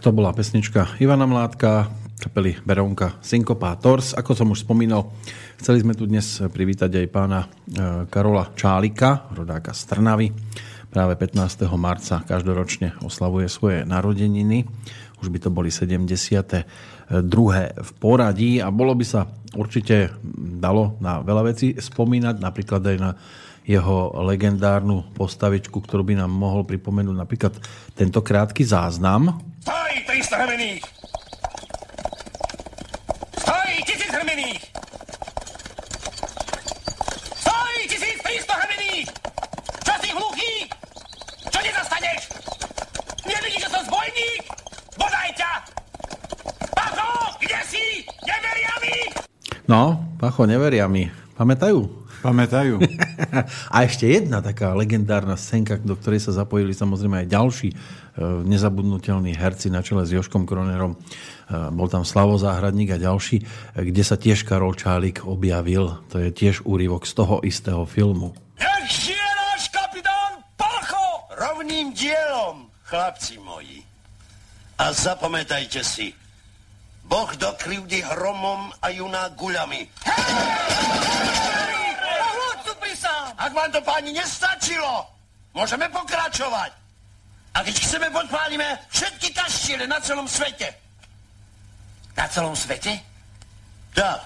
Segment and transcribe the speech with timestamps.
[0.00, 4.16] to bola pesnička Ivana Mládka, kapely Berónka Syncopators.
[4.16, 5.12] Ako som už spomínal,
[5.60, 7.48] chceli sme tu dnes privítať aj pána e,
[8.08, 10.32] Karola Čálika, rodáka z Trnavy.
[10.88, 11.68] Práve 15.
[11.76, 14.64] marca každoročne oslavuje svoje narodeniny.
[15.20, 17.20] Už by to boli 70.
[17.20, 20.16] druhé v poradí a bolo by sa určite
[20.56, 23.10] dalo na veľa vecí spomínať, napríklad aj na
[23.68, 27.52] jeho legendárnu postavičku, ktorú by nám mohol pripomenúť napríklad
[27.92, 29.49] tento krátky záznam.
[29.90, 30.82] Stoj, 300 hrmených!
[33.42, 34.62] Stoj, tisíc hrmených!
[37.42, 39.08] Stoj, 1300 hrmených!
[39.82, 40.54] Čo si hluchý?
[41.50, 42.20] Čo nezastaneš?
[43.26, 44.42] Nevidíš, že som zbojník?
[44.94, 45.52] Bodaj ťa!
[46.70, 47.10] Pacho,
[47.42, 48.06] kde si?
[48.22, 48.94] Neveria mi!
[49.66, 51.10] No, Pacho, neveria mi.
[51.34, 51.90] Pamätajú?
[52.22, 52.78] Pamätajú.
[53.74, 57.68] A ešte jedna taká legendárna scénka, do ktorej sa zapojili samozrejme aj ďalší
[58.20, 60.96] nezabudnutelní herci na čele s Joškom Kronerom.
[60.96, 60.98] E,
[61.72, 63.44] bol tam Slavo Záhradník a ďalší, e,
[63.84, 66.00] kde sa tiež Karol Čálik objavil.
[66.12, 68.36] To je tiež úryvok z toho istého filmu.
[68.60, 71.28] Nech žije náš kapitán Pacho!
[71.36, 73.80] Rovným dielom, chlapci moji.
[74.80, 76.16] A zapamätajte si,
[77.04, 79.88] Boh do krivdy hromom a juná guľami.
[83.40, 85.08] Ak vám to páni nestačilo,
[85.56, 86.79] môžeme pokračovať.
[87.54, 90.70] A keď chceme, podpálime všetky kaštiele na celom svete.
[92.14, 92.94] Na celom svete?
[93.94, 94.20] Tak.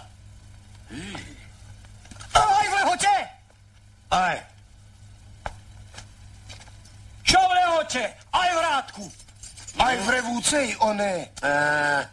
[2.35, 3.17] Aj v lehote!
[4.13, 4.37] Aj.
[7.25, 8.05] Čo v lehote?
[8.31, 9.05] Aj v rádku.
[9.81, 11.27] Aj v revúcej, one.
[11.43, 12.05] Uh,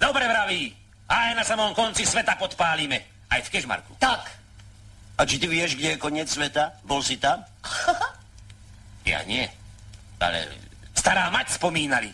[0.00, 0.74] dobre vraví.
[1.06, 3.28] Aj na samom konci sveta podpálime.
[3.30, 3.94] Aj v Kežmarku.
[4.02, 4.26] Tak.
[5.16, 6.74] A či ty vieš, kde je koniec sveta?
[6.82, 7.46] Bol si tam?
[9.12, 9.46] ja nie.
[10.20, 10.48] Ale
[10.96, 12.10] stará mať spomínali.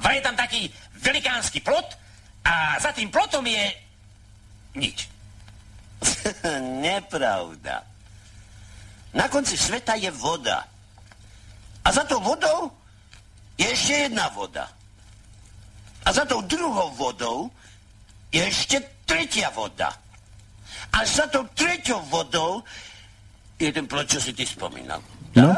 [0.00, 0.68] Vraj je tam taký
[1.00, 1.96] velikánsky plot
[2.44, 3.64] a za tým plotom je
[4.76, 5.08] nič.
[6.84, 7.84] Nepravda.
[9.16, 10.64] Na konci sveta je voda.
[11.84, 12.68] A za tou vodou
[13.56, 14.68] je ešte jedna voda.
[16.04, 17.50] A za tou druhou vodou
[18.30, 19.90] je ešte tretia voda.
[20.92, 22.60] A za tou treťou vodou
[23.56, 25.00] je ten plot, čo si ty spomínal.
[25.36, 25.52] No,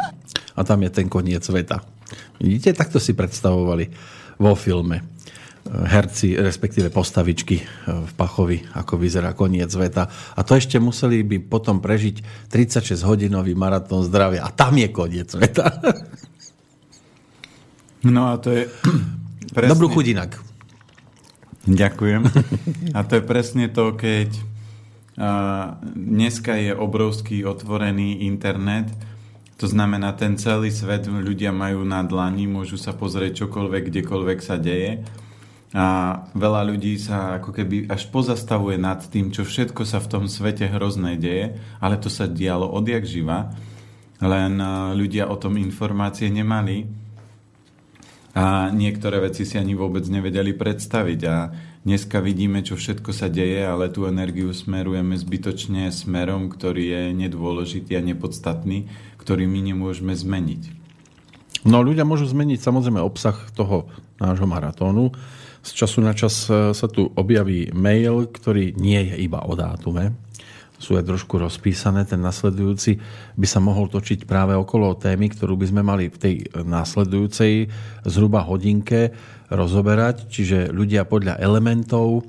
[0.55, 1.87] a tam je ten koniec sveta.
[2.43, 3.91] Vidíte, takto si predstavovali
[4.43, 5.19] vo filme
[5.69, 7.57] herci, respektíve postavičky
[7.87, 10.09] v Pachovi, ako vyzerá koniec sveta.
[10.09, 14.49] A to ešte museli by potom prežiť 36-hodinový maratón zdravia.
[14.49, 15.67] A tam je koniec sveta.
[17.99, 18.71] No a to je...
[19.59, 19.75] Presne...
[19.75, 20.39] Dobrú chuť inak.
[21.67, 22.23] Ďakujem.
[22.97, 24.31] A to je presne to, keď
[25.99, 28.87] Dneska je obrovský otvorený internet,
[29.59, 34.55] to znamená, ten celý svet ľudia majú na dlani, môžu sa pozrieť čokoľvek, kdekoľvek sa
[34.55, 35.03] deje.
[35.75, 35.87] A
[36.33, 40.71] veľa ľudí sa ako keby až pozastavuje nad tým, čo všetko sa v tom svete
[40.71, 43.53] hrozné deje, ale to sa dialo odjak živa,
[44.23, 44.57] len
[44.97, 46.89] ľudia o tom informácie nemali
[48.37, 51.37] a niektoré veci si ani vôbec nevedeli predstaviť a
[51.89, 57.97] Dneska vidíme, čo všetko sa deje, ale tú energiu smerujeme zbytočne smerom, ktorý je nedôležitý
[57.97, 60.69] a nepodstatný, ktorý my nemôžeme zmeniť.
[61.65, 63.89] No ľudia môžu zmeniť samozrejme obsah toho
[64.21, 65.17] nášho maratónu.
[65.65, 70.13] Z času na čas e, sa tu objaví mail, ktorý nie je iba o dátume.
[70.79, 72.07] Sú aj trošku rozpísané.
[72.07, 73.03] Ten nasledujúci
[73.35, 77.67] by sa mohol točiť práve okolo témy, ktorú by sme mali v tej následujúcej
[78.07, 79.11] zhruba hodinke
[79.51, 82.25] rozoberať, čiže ľudia podľa elementov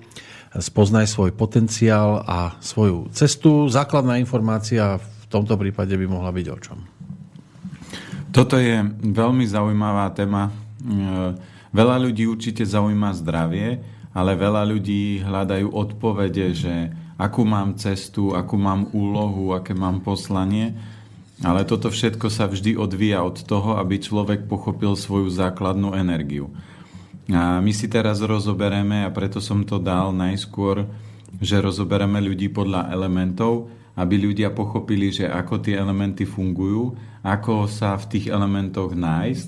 [0.57, 3.69] spoznaj svoj potenciál a svoju cestu.
[3.69, 6.79] Základná informácia v tomto prípade by mohla byť o čom?
[8.33, 10.49] Toto je veľmi zaujímavá téma.
[10.49, 10.51] E,
[11.69, 13.77] veľa ľudí určite zaujíma zdravie,
[14.13, 16.73] ale veľa ľudí hľadajú odpovede, že
[17.19, 20.71] akú mám cestu, akú mám úlohu, aké mám poslanie.
[21.43, 26.51] Ale toto všetko sa vždy odvíja od toho, aby človek pochopil svoju základnú energiu.
[27.29, 30.87] A my si teraz rozobereme, a preto som to dal najskôr,
[31.39, 33.69] že rozobereme ľudí podľa elementov,
[33.99, 39.47] aby ľudia pochopili, že ako tie elementy fungujú, ako sa v tých elementoch nájsť.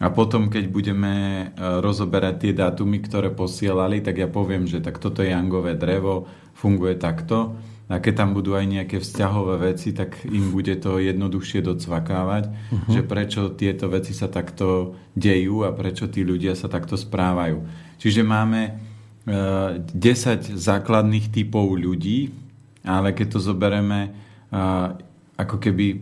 [0.00, 1.44] A potom, keď budeme e,
[1.84, 6.24] rozoberať tie dátumy, ktoré posielali, tak ja poviem, že tak toto je jangové drevo,
[6.60, 7.56] funguje takto
[7.90, 12.92] a keď tam budú aj nejaké vzťahové veci, tak im bude to jednoduchšie docvakávať, uh-huh.
[12.92, 17.66] že prečo tieto veci sa takto dejú a prečo tí ľudia sa takto správajú.
[17.98, 18.72] Čiže máme e,
[19.82, 22.30] 10 základných typov ľudí,
[22.86, 24.96] ale keď to zoberieme uh,
[25.36, 26.00] ako keby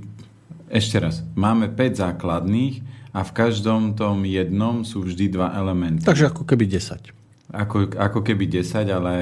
[0.70, 6.06] ešte raz, máme 5 základných a v každom tom jednom sú vždy dva elementy.
[6.06, 7.17] Takže ako keby 10.
[7.48, 9.14] Ako, ako keby 10, ale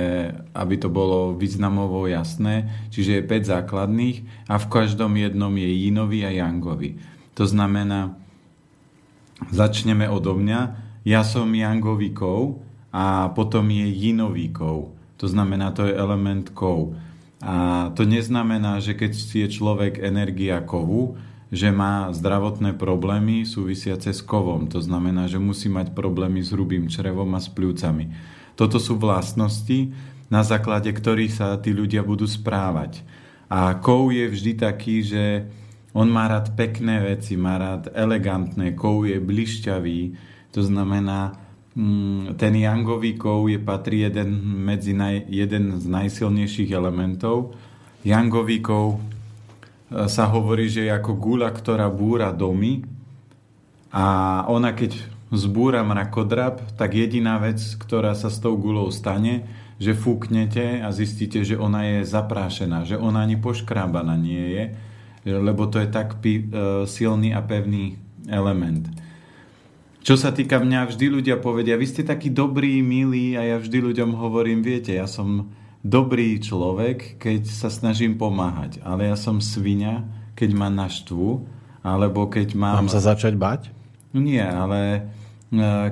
[0.50, 2.66] aby to bolo významovo jasné.
[2.90, 4.16] Čiže je 5 základných
[4.50, 6.98] a v každom jednom je jinový a yangový.
[7.38, 8.18] To znamená,
[9.54, 10.60] začneme odo mňa,
[11.06, 12.58] ja som yangový kov
[12.90, 14.90] a potom je jinový kov.
[15.22, 16.98] To znamená, to je element kov.
[17.38, 21.14] A to neznamená, že keď je človek energia kovu,
[21.54, 24.66] že má zdravotné problémy súvisiace s kovom.
[24.74, 28.10] To znamená, že musí mať problémy s hrubým črevom a s pľúcami.
[28.58, 29.94] Toto sú vlastnosti,
[30.26, 33.06] na základe ktorých sa tí ľudia budú správať.
[33.46, 35.46] A kov je vždy taký, že
[35.94, 40.00] on má rád pekné veci, má rád elegantné, kov je blišťavý,
[40.50, 41.38] to znamená,
[41.78, 47.54] mm, ten yangový kov je patrí jeden, medzi naj, jeden z najsilnejších elementov.
[48.02, 48.98] Yangový kov
[49.90, 52.82] sa hovorí, že je ako gula, ktorá búra domy
[53.94, 54.98] a ona keď
[55.30, 59.46] zbúra mrakodrap, tak jediná vec, ktorá sa s tou gulou stane,
[59.76, 64.64] že fúknete a zistíte, že ona je zaprášená, že ona ani poškrábaná nie je,
[65.26, 67.98] lebo to je tak pi- e, silný a pevný
[68.30, 68.88] element.
[70.06, 73.90] Čo sa týka mňa, vždy ľudia povedia, vy ste takí dobrí, milí a ja vždy
[73.90, 75.50] ľuďom hovorím, viete, ja som
[75.86, 78.82] dobrý človek, keď sa snažím pomáhať.
[78.82, 80.02] Ale ja som svinia,
[80.34, 81.46] keď ma naštvu,
[81.86, 82.86] alebo keď mám...
[82.86, 83.70] Mám sa začať bať?
[84.10, 85.00] Nie, ale e,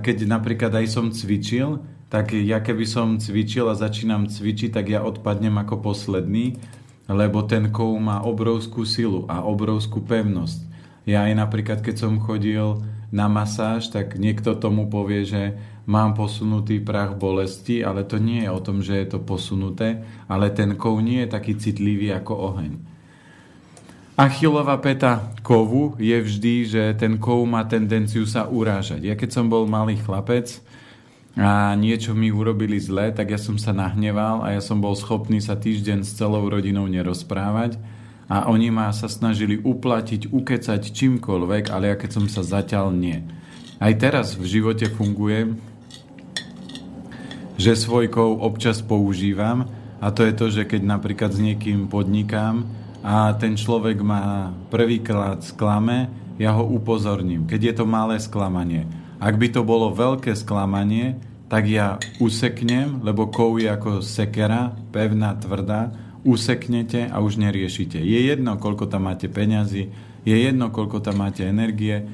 [0.03, 1.79] keď napríklad aj som cvičil,
[2.11, 6.59] tak ja keby som cvičil a začínam cvičiť, tak ja odpadnem ako posledný,
[7.07, 10.75] lebo ten kov má obrovskú silu a obrovskú pevnosť.
[11.05, 12.81] Ja aj napríklad, keď som chodil
[13.13, 18.51] na masáž, tak niekto tomu povie, že mám posunutý prach bolesti, ale to nie je
[18.51, 22.73] o tom, že je to posunuté, ale ten kov nie je taký citlivý ako oheň.
[24.15, 29.03] Achillová peta kovu je vždy, že ten kov má tendenciu sa urážať.
[29.03, 30.63] Ja keď som bol malý chlapec
[31.35, 35.43] a niečo mi urobili zle, tak ja som sa nahneval a ja som bol schopný
[35.43, 37.75] sa týždeň s celou rodinou nerozprávať
[38.31, 43.19] a oni ma sa snažili uplatiť, ukecať čímkoľvek, ale ja keď som sa zaťal, nie.
[43.83, 45.59] Aj teraz v živote fungujem
[47.55, 49.71] že svojkou občas používam
[50.03, 52.67] a to je to, že keď napríklad s niekým podnikám
[53.05, 58.91] a ten človek ma prvýkrát sklame, ja ho upozorním, keď je to malé sklamanie.
[59.23, 61.17] Ak by to bolo veľké sklamanie,
[61.47, 65.95] tak ja useknem, lebo kov je ako sekera, pevná, tvrdá,
[66.27, 68.01] useknete a už neriešite.
[68.01, 69.93] Je jedno, koľko tam máte peňazí,
[70.25, 72.09] je jedno, koľko tam máte energie,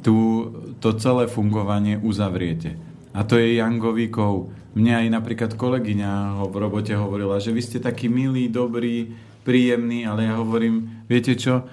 [0.00, 2.87] tu to celé fungovanie uzavriete.
[3.18, 4.54] A to je Jangový kov.
[4.78, 9.10] Mne aj napríklad kolegyňa v robote hovorila, že vy ste taký milý, dobrý,
[9.42, 11.66] príjemný, ale ja hovorím, viete čo,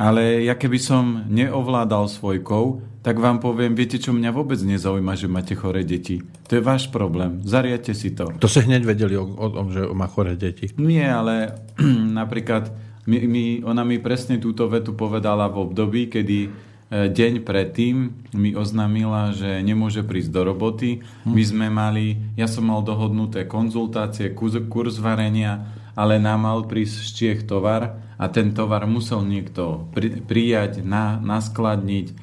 [0.00, 5.12] ale ja keby som neovládal svoj kov, tak vám poviem, viete čo, mňa vôbec nezaujíma,
[5.12, 6.24] že máte choré deti.
[6.48, 8.32] To je váš problém, zariate si to.
[8.40, 10.72] To sa hneď vedeli o, o tom, že má choré deti.
[10.80, 11.58] Nie, ale
[12.20, 12.72] napríklad
[13.04, 19.36] mi, mi, ona mi presne túto vetu povedala v období, kedy deň predtým mi oznámila,
[19.36, 21.04] že nemôže prísť do roboty.
[21.24, 21.32] Hm.
[21.36, 27.08] My sme mali, ja som mal dohodnuté konzultácie, kurz varenia, ale nám mal prísť z
[27.12, 32.14] Čiech tovar a ten tovar musel niekto pri, prijať, na, naskladniť,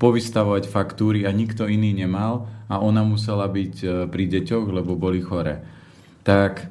[0.00, 5.22] povystavovať faktúry a nikto iný nemal a ona musela byť e, pri deťoch, lebo boli
[5.22, 5.62] chore.
[6.26, 6.66] Tak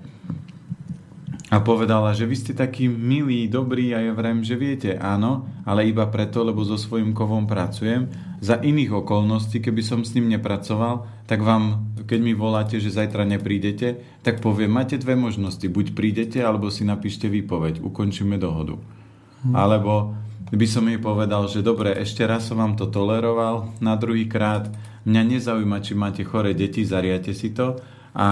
[1.55, 5.87] a povedala, že vy ste taký milý, dobrý a ja vrem, že viete, áno, ale
[5.87, 8.11] iba preto, lebo so svojím kovom pracujem.
[8.43, 13.23] Za iných okolností, keby som s ním nepracoval, tak vám, keď mi voláte, že zajtra
[13.23, 18.75] neprídete, tak poviem, máte dve možnosti, buď prídete, alebo si napíšte výpoveď, ukončíme dohodu.
[19.47, 19.55] Hm.
[19.55, 20.11] Alebo
[20.51, 24.67] by som jej povedal, že dobre, ešte raz som vám to toleroval, na druhý krát
[25.07, 27.79] mňa nezaujíma, či máte chore deti, zariate si to
[28.11, 28.27] a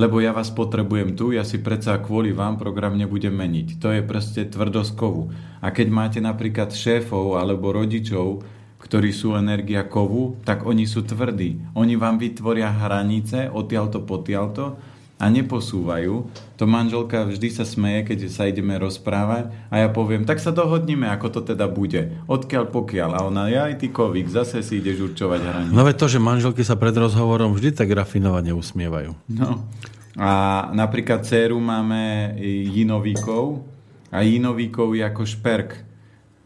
[0.00, 3.76] lebo ja vás potrebujem tu, ja si predsa kvôli vám program nebudem meniť.
[3.84, 5.28] To je proste tvrdosť kovu.
[5.60, 8.40] A keď máte napríklad šéfov alebo rodičov,
[8.80, 11.60] ktorí sú energia kovu, tak oni sú tvrdí.
[11.76, 14.80] Oni vám vytvoria hranice odtiaľto potiaľto
[15.20, 16.32] a neposúvajú.
[16.56, 21.12] To manželka vždy sa smeje, keď sa ideme rozprávať a ja poviem, tak sa dohodnime,
[21.12, 22.16] ako to teda bude.
[22.24, 23.10] Odkiaľ pokiaľ.
[23.12, 25.76] A ona, ja aj ty kovík, zase si ideš určovať hranice.
[25.76, 29.12] No to, že manželky sa pred rozhovorom vždy tak rafinovane usmievajú.
[29.28, 29.68] No.
[30.16, 32.34] A napríklad dceru máme
[32.72, 33.62] jinovíkov
[34.08, 35.70] a jinovíkov je ako šperk.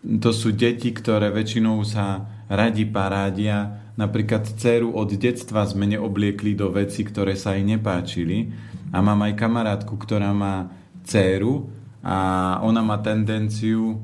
[0.05, 6.75] To sú deti, ktoré väčšinou sa radi parádia, Napríklad dceru od detstva sme neobliekli do
[6.75, 8.51] veci, ktoré sa jej nepáčili.
[8.91, 10.71] A mám aj kamarátku, ktorá má
[11.07, 11.71] dceru
[12.03, 14.03] a ona má tendenciu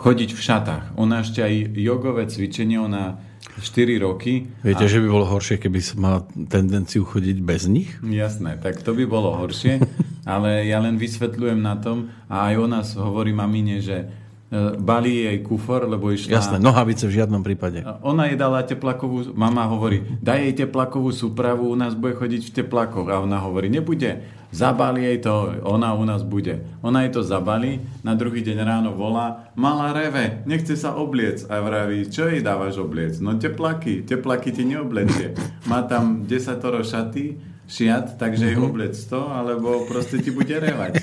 [0.00, 0.84] chodiť v šatách.
[0.96, 3.20] Ona ešte aj jogové cvičenie, ona
[3.60, 4.48] 4 roky.
[4.64, 4.90] Viete, a...
[4.90, 7.92] že by bolo horšie, keby mal tendenciu chodiť bez nich?
[8.00, 9.84] Jasné, tak to by bolo horšie,
[10.32, 14.08] ale ja len vysvetľujem na tom a aj o nás hovorí mamine, že
[14.82, 16.42] balí jej kufor, lebo išla...
[16.42, 17.86] Jasné, nohavice v žiadnom prípade.
[18.02, 19.30] Ona jej dala teplakovú...
[19.30, 23.06] Mama hovorí, daj jej teplakovú súpravu, u nás bude chodiť v teplakoch.
[23.14, 26.66] A ona hovorí, nebude, zabali jej to, ona u nás bude.
[26.82, 31.46] Ona jej to zabali, na druhý deň ráno volá, mala reve, nechce sa obliec.
[31.46, 33.22] A vraví, čo jej dávaš obliec?
[33.22, 35.38] No teplaky, teplaky ti neoblečie.
[35.70, 37.38] Má tam desatoro šaty,
[37.70, 38.58] šiat, takže mm-hmm.
[38.58, 38.66] jej mhm.
[38.66, 40.98] obliec to, alebo proste ti bude revať.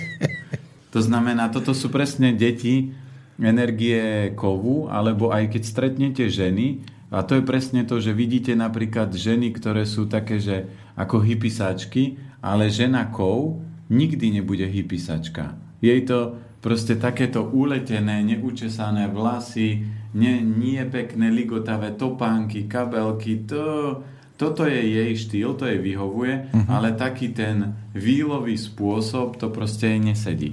[0.91, 2.91] To znamená, toto sú presne deti,
[3.37, 9.15] energie kovu, alebo aj keď stretnete ženy, a to je presne to, že vidíte napríklad
[9.15, 10.67] ženy, ktoré sú také, že
[10.99, 15.55] ako hypisáčky, ale žena kov nikdy nebude hypisačka.
[15.79, 24.01] Jej to proste takéto uletené, neučesané vlasy, nie, nie pekné ligotavé topánky, kabelky, to,
[24.35, 26.67] toto je jej štýl, to jej vyhovuje, uh-huh.
[26.67, 30.51] ale taký ten výlový spôsob, to proste jej nesedí.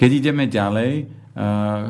[0.00, 1.21] Keď ideme ďalej,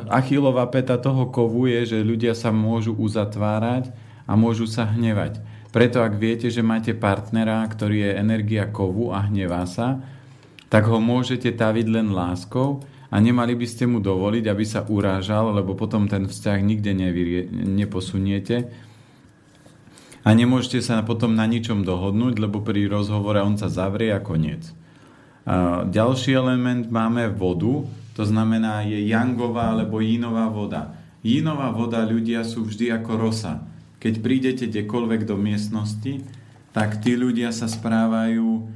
[0.07, 3.91] Achillová peta toho kovu je, že ľudia sa môžu uzatvárať
[4.23, 5.43] a môžu sa hnevať.
[5.75, 10.05] Preto ak viete, že máte partnera, ktorý je energia kovu a hnevá sa,
[10.71, 15.53] tak ho môžete taviť len láskou a nemali by ste mu dovoliť, aby sa urážal,
[15.53, 18.73] lebo potom ten vzťah nikde nevyrie, neposuniete.
[20.23, 24.71] A nemôžete sa potom na ničom dohodnúť, lebo pri rozhovore on sa zavrie a koniec.
[25.91, 27.83] Ďalší element máme vodu,
[28.13, 30.93] to znamená, je jangová alebo jínová voda.
[31.25, 33.65] Jínová voda ľudia sú vždy ako rosa.
[34.03, 36.21] Keď prídete kdekoľvek do miestnosti,
[36.75, 38.67] tak tí ľudia sa správajú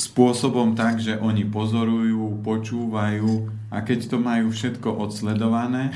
[0.00, 5.92] spôsobom tak, že oni pozorujú, počúvajú a keď to majú všetko odsledované...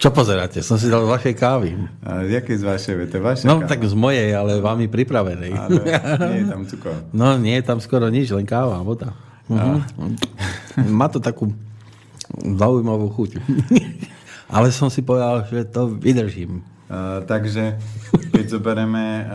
[0.00, 0.64] Čo pozeráte?
[0.64, 1.76] Som si dal z vašej kávy.
[2.00, 2.94] A z jakej z vašej?
[3.12, 3.68] To je vaša no káva.
[3.68, 5.52] tak z mojej, ale vami pripravenej.
[5.52, 5.76] Ale
[6.32, 6.96] nie je tam cukor.
[7.20, 9.12] No nie je tam skoro nič, len káva voda.
[9.50, 9.82] Uh-huh.
[10.86, 11.50] Má to takú
[12.38, 13.30] zaujímavú chuť.
[14.54, 16.62] Ale som si povedal, že to vydržím.
[16.90, 17.78] Uh, takže
[18.34, 19.26] keď zoberieme uh,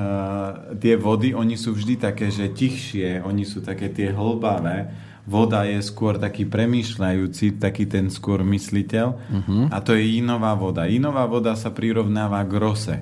[0.76, 4.92] tie vody, oni sú vždy také, že tichšie, oni sú také tie hlbavé.
[5.24, 9.08] Voda je skôr taký premýšľajúci, taký ten skôr mysliteľ.
[9.16, 9.72] Uh-huh.
[9.72, 10.86] A to je inová voda.
[10.86, 12.96] Inová voda sa prirovnáva k rose.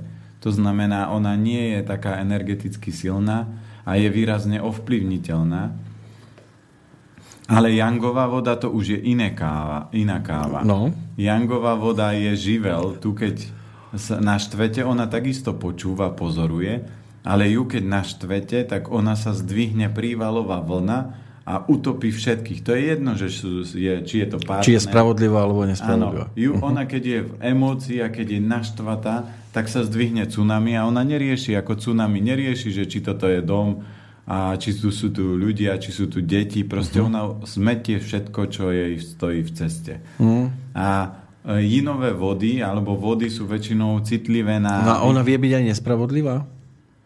[0.46, 3.50] To znamená, ona nie je taká energeticky silná
[3.84, 5.92] a je výrazne ovplyvniteľná.
[7.51, 10.63] Ale jangová voda to už je iné káva, iná káva.
[10.63, 10.95] No.
[11.19, 12.95] Jangová voda je živel.
[13.03, 13.35] Tu keď
[14.23, 16.81] na štvete ona takisto počúva, pozoruje,
[17.23, 21.00] ale ju keď na štvete, tak ona sa zdvihne prívalová vlna
[21.43, 22.63] a utopí všetkých.
[22.63, 24.63] To je jedno, že sú, je, či je to párne.
[24.63, 26.31] Či je spravodlivá alebo nespravodlivá.
[26.31, 29.15] Áno, ju, ona keď je v emócii a keď je naštvatá,
[29.51, 32.23] tak sa zdvihne tsunami a ona nerieši ako tsunami.
[32.23, 33.83] Nerieši, že či toto je dom,
[34.24, 37.12] a či tu sú tu ľudia, či sú tu deti, proste uh-huh.
[37.12, 39.94] ona smetie všetko, čo jej stojí v ceste.
[40.15, 40.48] Uh-huh.
[40.72, 41.20] A
[41.60, 44.80] jinové vody, alebo vody sú väčšinou citlivé na...
[44.80, 46.48] No a ona vie byť aj nespravodlivá?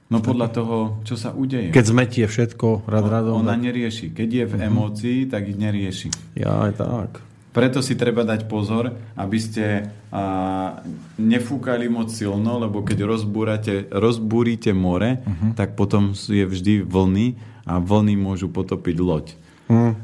[0.08, 1.74] No podľa toho, čo sa udeje.
[1.74, 3.44] Keď zmetie všetko rad radom.
[3.44, 4.14] Ona nerieši.
[4.14, 4.70] Keď je v uh-huh.
[4.70, 6.38] emócii, tak ich nerieši.
[6.38, 7.10] Ja aj tak.
[7.58, 10.78] Preto si treba dať pozor, aby ste a,
[11.18, 15.58] nefúkali moc silno, lebo keď rozbúrate, rozbúrite more, uh-huh.
[15.58, 17.34] tak potom je vždy vlny
[17.66, 19.26] a vlny môžu potopiť loď.
[19.74, 19.98] Uh-huh.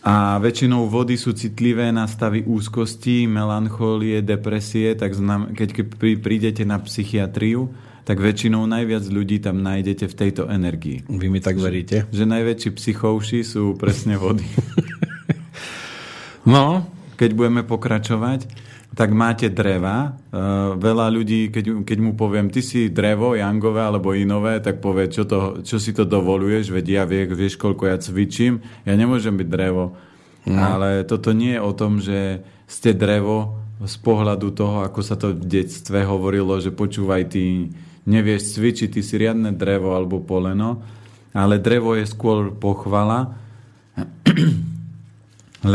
[0.00, 5.90] A väčšinou vody sú citlivé na stavy úzkosti, melanchólie, depresie, tak znam, keď
[6.22, 7.74] prídete na psychiatriu,
[8.06, 11.02] tak väčšinou najviac ľudí tam nájdete v tejto energii.
[11.04, 12.06] Vy mi tak veríte?
[12.08, 14.46] Že, že najväčší psychovši sú presne vody.
[16.50, 16.82] No.
[17.14, 18.50] Keď budeme pokračovať,
[18.90, 20.18] tak máte dreva.
[20.34, 25.06] Uh, veľa ľudí, keď, keď mu poviem, ty si drevo, jangové alebo inové, tak povie,
[25.06, 29.38] čo, to, čo si to dovoluješ, veď ja vie, vieš, koľko ja cvičím, ja nemôžem
[29.38, 29.94] byť drevo.
[30.48, 30.58] No.
[30.58, 35.32] Ale toto nie je o tom, že ste drevo z pohľadu toho, ako sa to
[35.32, 37.70] v detstve hovorilo, že počúvaj, ty
[38.08, 40.82] nevieš cvičiť, ty si riadne drevo alebo poleno,
[41.30, 43.38] ale drevo je skôr pochvala,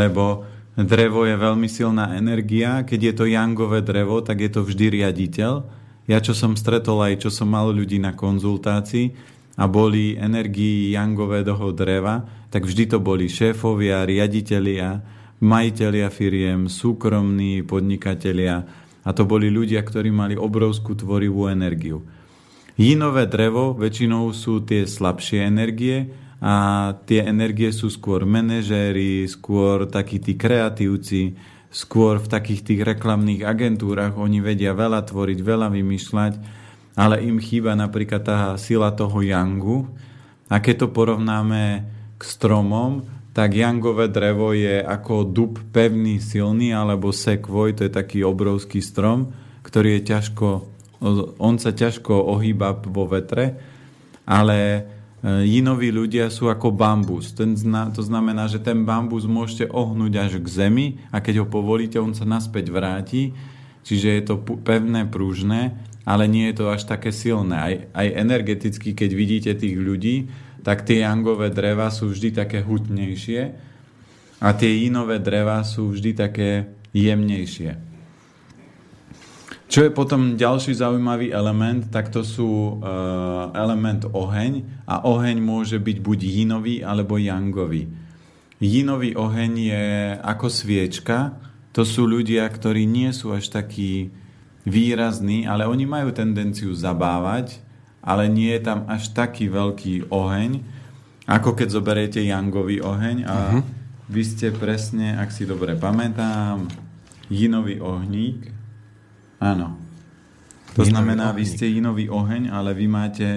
[0.02, 2.84] lebo Drevo je veľmi silná energia.
[2.84, 5.64] Keď je to jangové drevo, tak je to vždy riaditeľ.
[6.04, 9.16] Ja, čo som stretol aj, čo som mal ľudí na konzultácii
[9.56, 15.00] a boli energii jangového dreva, tak vždy to boli šéfovia, riaditeľia,
[15.40, 18.68] majiteľia firiem, súkromní podnikatelia
[19.06, 22.04] a to boli ľudia, ktorí mali obrovskú tvorivú energiu.
[22.76, 26.54] Jinové drevo väčšinou sú tie slabšie energie, a
[27.08, 31.36] tie energie sú skôr manažéri, skôr takí tí kreatívci,
[31.72, 34.16] skôr v takých tých reklamných agentúrach.
[34.20, 36.32] Oni vedia veľa tvoriť, veľa vymýšľať,
[36.96, 39.88] ale im chýba napríklad tá sila toho yangu.
[40.52, 43.04] A keď to porovnáme k stromom,
[43.36, 49.36] tak jangové drevo je ako dub pevný, silný, alebo sekvoj, to je taký obrovský strom,
[49.60, 50.48] ktorý je ťažko,
[51.36, 53.60] on sa ťažko ohýba vo vetre,
[54.24, 54.88] ale
[55.24, 57.32] Jinoví ľudia sú ako bambus.
[57.32, 61.46] Ten zna, to znamená, že ten bambus môžete ohnúť až k zemi a keď ho
[61.48, 63.32] povolíte, on sa naspäť vráti.
[63.86, 64.34] Čiže je to
[64.66, 67.56] pevné, prúžne, ale nie je to až také silné.
[67.56, 70.26] Aj, aj energeticky, keď vidíte tých ľudí,
[70.66, 73.40] tak tie jangové dreva sú vždy také hutnejšie
[74.42, 76.50] a tie inové dreva sú vždy také
[76.90, 77.95] jemnejšie.
[79.66, 85.82] Čo je potom ďalší zaujímavý element, tak to sú uh, element oheň a oheň môže
[85.82, 87.90] byť buď jinový alebo jangový.
[88.62, 89.84] Jinový oheň je
[90.22, 91.34] ako sviečka,
[91.74, 94.08] to sú ľudia, ktorí nie sú až takí
[94.64, 97.60] výrazní, ale oni majú tendenciu zabávať,
[98.00, 100.62] ale nie je tam až taký veľký oheň,
[101.28, 103.62] ako keď zoberiete jangový oheň a uh-huh.
[104.08, 106.70] vy ste presne, ak si dobre pamätám,
[107.28, 108.55] jinový ohník,
[109.40, 109.76] Áno.
[110.76, 111.38] To jinový znamená, ohník.
[111.40, 113.28] vy ste inový oheň, ale vy máte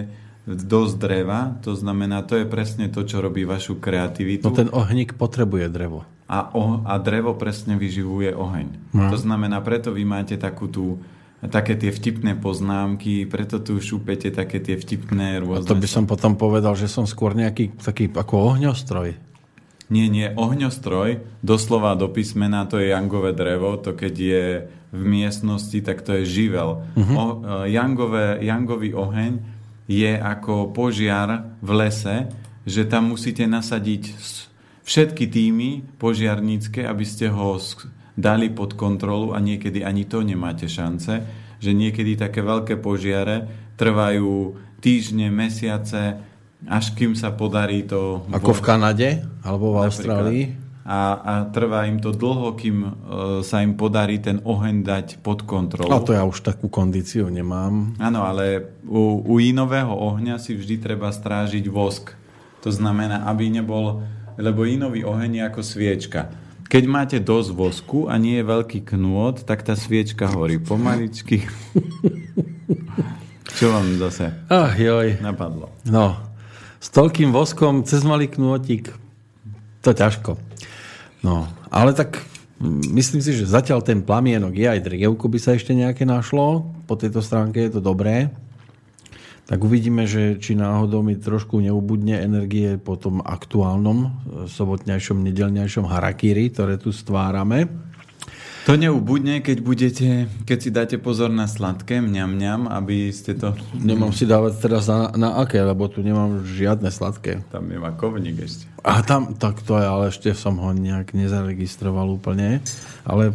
[0.49, 4.49] dosť dreva, to znamená, to je presne to, čo robí vašu kreativitu.
[4.49, 6.03] No ten ohník potrebuje drevo.
[6.29, 8.93] A, o, a drevo presne vyživuje oheň.
[8.93, 9.09] No.
[9.09, 11.01] To znamená, preto vy máte takú tú
[11.47, 15.63] také tie vtipné poznámky, preto tu šúpete také tie vtipné rôzne...
[15.63, 19.15] A to by som potom povedal, že som skôr nejaký taký ako ohňostroj.
[19.89, 24.45] Nie, nie, ohňostroj, doslova do písmena, to je jangové drevo, to keď je
[24.93, 26.85] v miestnosti, tak to je živel.
[26.93, 27.17] Uh-huh.
[27.17, 27.25] O,
[27.65, 29.41] jangové, jangový oheň
[29.89, 32.29] je ako požiar v lese,
[32.69, 34.13] že tam musíte nasadiť
[34.85, 37.57] všetky týmy požiarnícke, aby ste ho
[38.13, 41.25] dali pod kontrolu a niekedy ani to nemáte šance,
[41.57, 46.21] že niekedy také veľké požiare trvajú týždne, mesiace,
[46.67, 48.27] až kým sa podarí to...
[48.35, 49.09] Ako v Kanade?
[49.45, 50.43] Alebo v Austrálii?
[50.89, 52.91] A, a trvá im to dlho, kým uh,
[53.45, 55.93] sa im podarí ten oheň dať pod kontrolu.
[55.93, 57.93] A to ja už takú kondíciu nemám.
[58.01, 62.17] Áno, ale u, u inového ohňa si vždy treba strážiť vosk.
[62.65, 64.01] To znamená, aby nebol...
[64.39, 66.21] Lebo inový oheň je ako sviečka.
[66.69, 71.43] Keď máte dosť vosku a nie je veľký knôt, tak tá sviečka horí pomaličky.
[73.59, 75.19] Čo vám zase Ach, joj.
[75.19, 75.73] napadlo?
[75.89, 76.28] No,
[76.79, 78.95] s toľkým voskom cez malý knôtik,
[79.83, 80.39] to ťažko.
[81.23, 82.23] No, ale tak
[82.91, 86.71] myslím si, že zatiaľ ten plamienok je aj drievko by sa ešte nejaké našlo.
[86.87, 88.31] Po tejto stránke je to dobré.
[89.49, 94.13] Tak uvidíme, že či náhodou mi trošku neubudne energie po tom aktuálnom
[94.45, 97.88] sobotňajšom, nedelňajšom harakiri, ktoré tu stvárame.
[98.67, 100.07] To neubudne, keď budete,
[100.43, 103.55] keď si dáte pozor na sladké, mňam, mňam, aby ste to...
[103.77, 107.41] Nemám si dávať teraz na, na aké, lebo tu nemám žiadne sladké.
[107.49, 108.67] Tam je makovník ešte.
[108.83, 112.59] A tam, tak to je, ale ešte som ho nejak nezaregistroval úplne.
[113.07, 113.31] Ale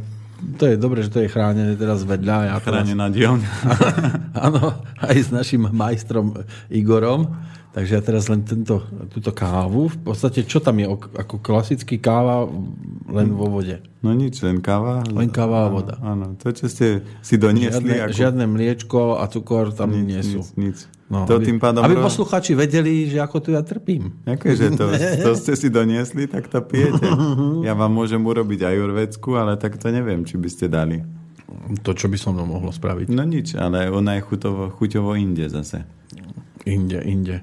[0.60, 2.52] to je dobre, že to je chránené teraz vedľa.
[2.52, 3.16] Ja Chránená teraz...
[3.16, 3.50] dielňa.
[4.46, 4.62] Áno,
[5.00, 6.36] aj s našim majstrom
[6.68, 7.32] Igorom
[7.74, 12.46] Takže ja teraz len tento, túto kávu, v podstate čo tam je ako klasický káva
[13.10, 13.82] len vo vode?
[13.98, 15.02] No nič, len káva.
[15.10, 15.98] Len káva a voda.
[15.98, 17.82] Áno, to čo ste si doniesli.
[17.82, 18.14] Žiadne, ako...
[18.14, 20.46] žiadne mliečko a cukor tam nič, nie sú.
[20.54, 20.78] Nic, nic.
[21.10, 24.22] No, to aby, tým pádom aby posluchači vedeli, že ako tu ja trpím.
[24.22, 24.94] že to,
[25.26, 27.10] to ste si doniesli, tak to pijete.
[27.66, 31.02] Ja vám môžem urobiť aj urvecku, ale tak to neviem, či by ste dali.
[31.82, 33.10] To, čo by som mohlo spraviť.
[33.10, 35.82] No nič, ale ona je chutovo, chuťovo inde zase.
[36.70, 37.36] Inde, inde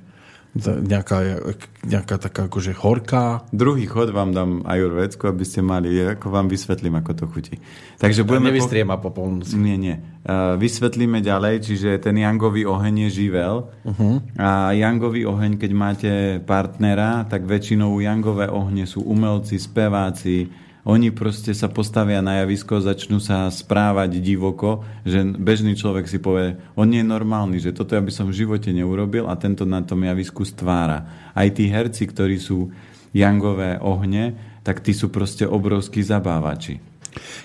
[0.57, 1.47] nejaká,
[1.87, 3.47] nejaká taká akože horká.
[3.55, 7.55] Druhý chod vám dám ajurvédsku, aby ste mali, ako vám vysvetlím, ako to chutí.
[8.03, 8.51] Takže budeme...
[8.51, 9.07] Nevystriem po...
[9.07, 9.55] po polnoci.
[9.55, 9.95] Nie, nie.
[10.27, 13.71] Uh, vysvetlíme ďalej, čiže ten jangový oheň je živel.
[13.87, 14.19] Uh-huh.
[14.35, 16.11] A jangový oheň, keď máte
[16.43, 23.21] partnera, tak väčšinou jangové ohne sú umelci, speváci, oni proste sa postavia na javisko, začnú
[23.21, 28.01] sa správať divoko, že bežný človek si povie, on nie je normálny, že toto ja
[28.01, 31.31] by som v živote neurobil a tento na tom javisku stvára.
[31.37, 32.73] Aj tí herci, ktorí sú
[33.13, 34.33] jangové ohne,
[34.65, 36.81] tak tí sú proste obrovskí zabávači.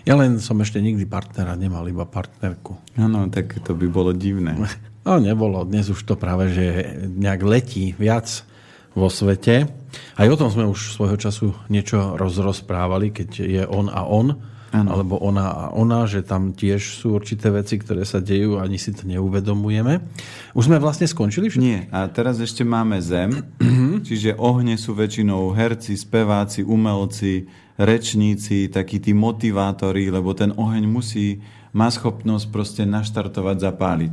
[0.07, 2.79] Ja len som ešte nikdy partnera nemal, iba partnerku.
[2.97, 4.55] Áno, tak to by bolo divné.
[5.07, 8.27] No nebolo, dnes už to práve, že nejak letí viac
[8.97, 9.71] vo svete.
[10.17, 14.37] Aj o tom sme už svojho času niečo rozrozprávali, keď je on a on.
[14.77, 14.93] ano.
[14.93, 18.77] alebo ona a ona, že tam tiež sú určité veci, ktoré sa dejú a ani
[18.77, 20.05] si to neuvedomujeme.
[20.53, 21.65] Už sme vlastne skončili všetky?
[21.65, 23.47] Nie, a teraz ešte máme zem,
[24.07, 27.49] čiže ohne sú väčšinou herci, speváci, umelci,
[27.81, 31.41] rečníci, takí tí motivátori, lebo ten oheň musí,
[31.77, 34.13] má schopnosť proste naštartovať, zapáliť.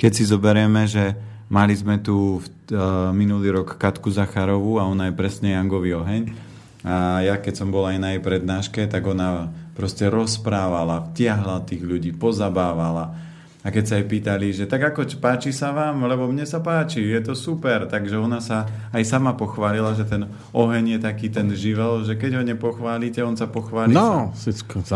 [0.00, 1.16] Keď si zoberieme, že
[1.50, 6.50] mali sme tu v, uh, minulý rok Katku Zacharovú a ona je presne Jangový oheň,
[6.80, 11.84] a ja keď som bol aj na jej prednáške, tak ona proste rozprávala, vtiahla tých
[11.84, 13.28] ľudí, pozabávala.
[13.60, 17.04] A keď sa jej pýtali, že tak ako páči sa vám, lebo mne sa páči,
[17.04, 17.84] je to super.
[17.84, 20.24] Takže ona sa aj sama pochválila, že ten
[20.56, 24.32] oheň je taký ten živel, že keď ho nepochválite, on sa pochváli No,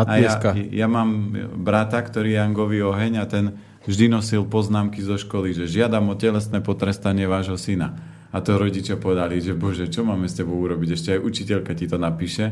[0.09, 3.53] a ja, ja mám brata, ktorý je Jangový oheň a ten
[3.85, 7.97] vždy nosil poznámky zo školy, že žiadam o telesné potrestanie vášho syna.
[8.35, 10.99] A to rodičia povedali, že bože, čo máme s tebou urobiť?
[10.99, 12.51] Ešte aj učiteľka ti to napíše.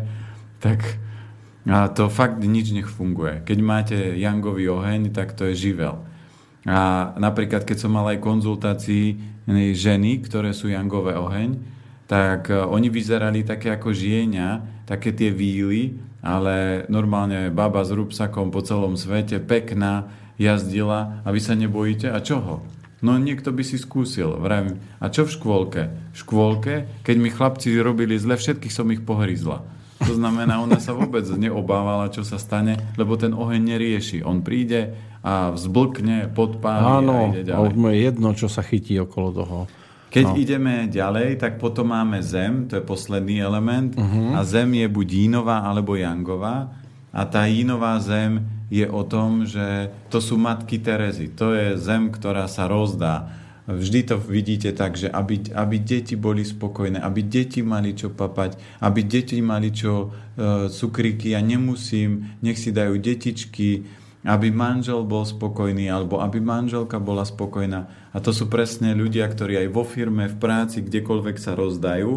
[0.62, 0.78] Tak
[1.66, 3.42] a to fakt nič nech funguje.
[3.46, 6.02] Keď máte jangový oheň, tak to je živel.
[6.66, 9.18] A napríklad, keď som mal aj konzultácii
[9.74, 11.58] ženy, ktoré sú jangové oheň,
[12.06, 18.54] tak e, oni vyzerali také ako žienia, také tie víly, ale normálne baba s rúbsakom
[18.54, 20.06] po celom svete, pekná,
[20.38, 22.08] jazdila a vy sa nebojíte.
[22.12, 22.64] A čoho?
[23.02, 24.38] No niekto by si skúsil.
[24.38, 25.82] Vravím, a čo v škôlke?
[26.14, 29.66] V škôlke, keď mi chlapci robili zle, všetkých som ich pohryzla.
[30.02, 34.18] To znamená, ona sa vôbec neobávala, čo sa stane, lebo ten oheň nerieši.
[34.22, 37.70] On príde a vzblkne, podpáli Áno, a ide ďalej.
[37.74, 39.58] Áno, je jedno, čo sa chytí okolo toho.
[40.12, 40.36] Keď no.
[40.36, 43.96] ideme ďalej, tak potom máme zem, to je posledný element.
[43.96, 44.36] Uh-huh.
[44.36, 46.68] A zem je buď jínová alebo jangová.
[47.14, 51.28] A tá jínová zem je o tom, že to sú matky Terezy.
[51.36, 53.28] To je zem, ktorá sa rozdá.
[53.68, 58.80] Vždy to vidíte tak, že aby, aby deti boli spokojné, aby deti mali čo papať,
[58.80, 63.86] aby deti mali čo e, cukriky, ja nemusím, nech si dajú detičky,
[64.26, 68.10] aby manžel bol spokojný, alebo aby manželka bola spokojná.
[68.10, 72.10] A to sú presne ľudia, ktorí aj vo firme, v práci, kdekoľvek sa rozdajú,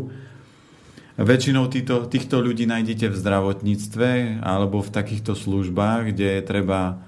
[1.16, 7.00] Väčšinou týchto, týchto ľudí nájdete v zdravotníctve alebo v takýchto službách, kde je treba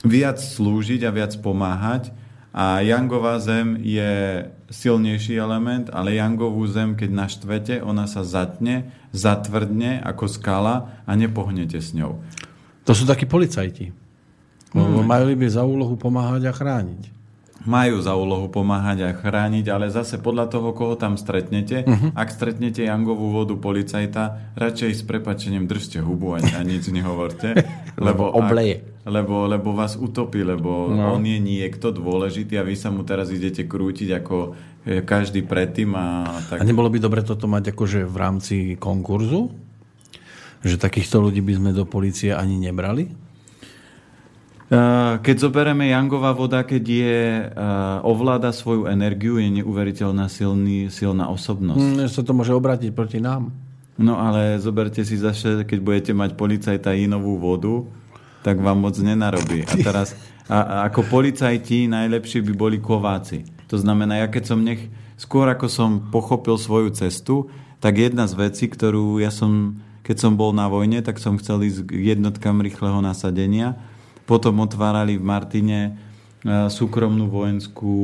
[0.00, 2.16] viac slúžiť a viac pomáhať.
[2.56, 10.00] A Jangová zem je silnejší element, ale Jangovú zem, keď naštvete, ona sa zatne, zatvrdne
[10.00, 12.24] ako skala a nepohnete s ňou.
[12.88, 13.92] To sú takí policajti.
[14.72, 15.04] Hmm.
[15.04, 17.15] Mali by za úlohu pomáhať a chrániť
[17.66, 22.14] majú za úlohu pomáhať a chrániť, ale zase podľa toho, koho tam stretnete, uh-huh.
[22.14, 27.58] ak stretnete Jangovú vodu policajta, radšej s prepačením držte hubu a, a nič nehovorte.
[28.06, 28.86] lebo obleje.
[28.86, 31.14] Ak, lebo, lebo vás utopí, lebo no.
[31.14, 34.36] on je niekto dôležitý a vy sa mu teraz idete krútiť ako
[34.82, 35.94] e, každý predtým.
[35.94, 36.58] A, tak...
[36.58, 39.54] a nebolo by dobre toto mať akože v rámci konkurzu?
[40.66, 43.25] Že takýchto ľudí by sme do policie ani nebrali?
[45.22, 47.18] Keď zoberieme Jangová voda, keď je,
[48.02, 51.86] ovláda svoju energiu, je neuveriteľná silný, silná osobnosť.
[52.02, 53.54] Mm, sa to môže obrátiť proti nám.
[53.94, 57.86] No ale zoberte si zase, keď budete mať policajta inovú vodu,
[58.42, 59.62] tak vám moc nenarobí.
[59.70, 60.18] A teraz,
[60.50, 63.46] a, a ako policajti najlepší by boli kováci.
[63.70, 64.82] To znamená, ja keď som nech,
[65.14, 70.32] skôr ako som pochopil svoju cestu, tak jedna z vecí, ktorú ja som, keď som
[70.34, 73.78] bol na vojne, tak som chcel ísť k jednotkám rýchleho nasadenia
[74.26, 75.90] potom otvárali v Martine e,
[76.68, 77.96] súkromnú vojenskú,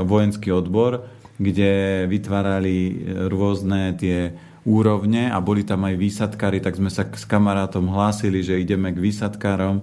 [0.00, 1.04] vojenský odbor,
[1.40, 4.32] kde vytvárali rôzne tie
[4.64, 9.00] úrovne a boli tam aj výsadkári, tak sme sa s kamarátom hlásili, že ideme k
[9.00, 9.80] výsadkárom.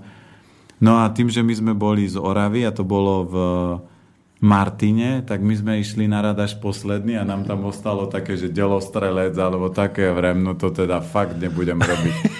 [0.77, 3.35] No a tým, že my sme boli z Oravy a to bolo v
[4.37, 8.53] Martine, tak my sme išli na rad až posledný a nám tam ostalo také, že
[8.53, 12.15] delostrelec alebo také vrem, no to teda fakt nebudem robiť.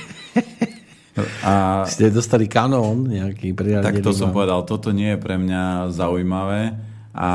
[1.41, 6.77] A Ste dostali kanón nejaký Tak to som povedal, toto nie je pre mňa zaujímavé.
[7.17, 7.31] A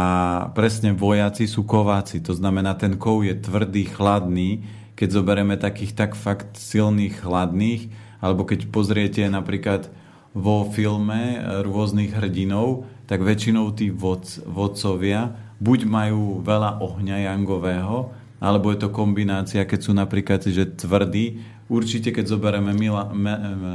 [0.54, 4.62] presne vojaci sú kováci, to znamená, ten kov je tvrdý, chladný.
[4.94, 7.90] Keď zoberieme takých tak fakt silných, chladných,
[8.22, 9.90] alebo keď pozriete napríklad
[10.30, 18.74] vo filme rôznych hrdinov, tak väčšinou tí vodc, vodcovia buď majú veľa ohňa jangového, alebo
[18.74, 21.42] je to kombinácia, keď sú napríklad že tvrdí,
[21.72, 23.72] určite, keď zoberieme Mila, me, me,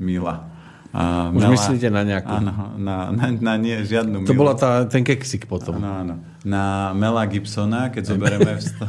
[0.00, 0.52] Mila
[0.92, 2.28] a Už Mela, myslíte na nejakú?
[2.28, 4.40] Áno, na, na, na nie, žiadnu To Milu.
[4.44, 5.80] bola tá, ten keksik potom.
[5.80, 6.14] Áno, áno.
[6.44, 8.84] Na Mela Gibsona, keď zoberieme v sto...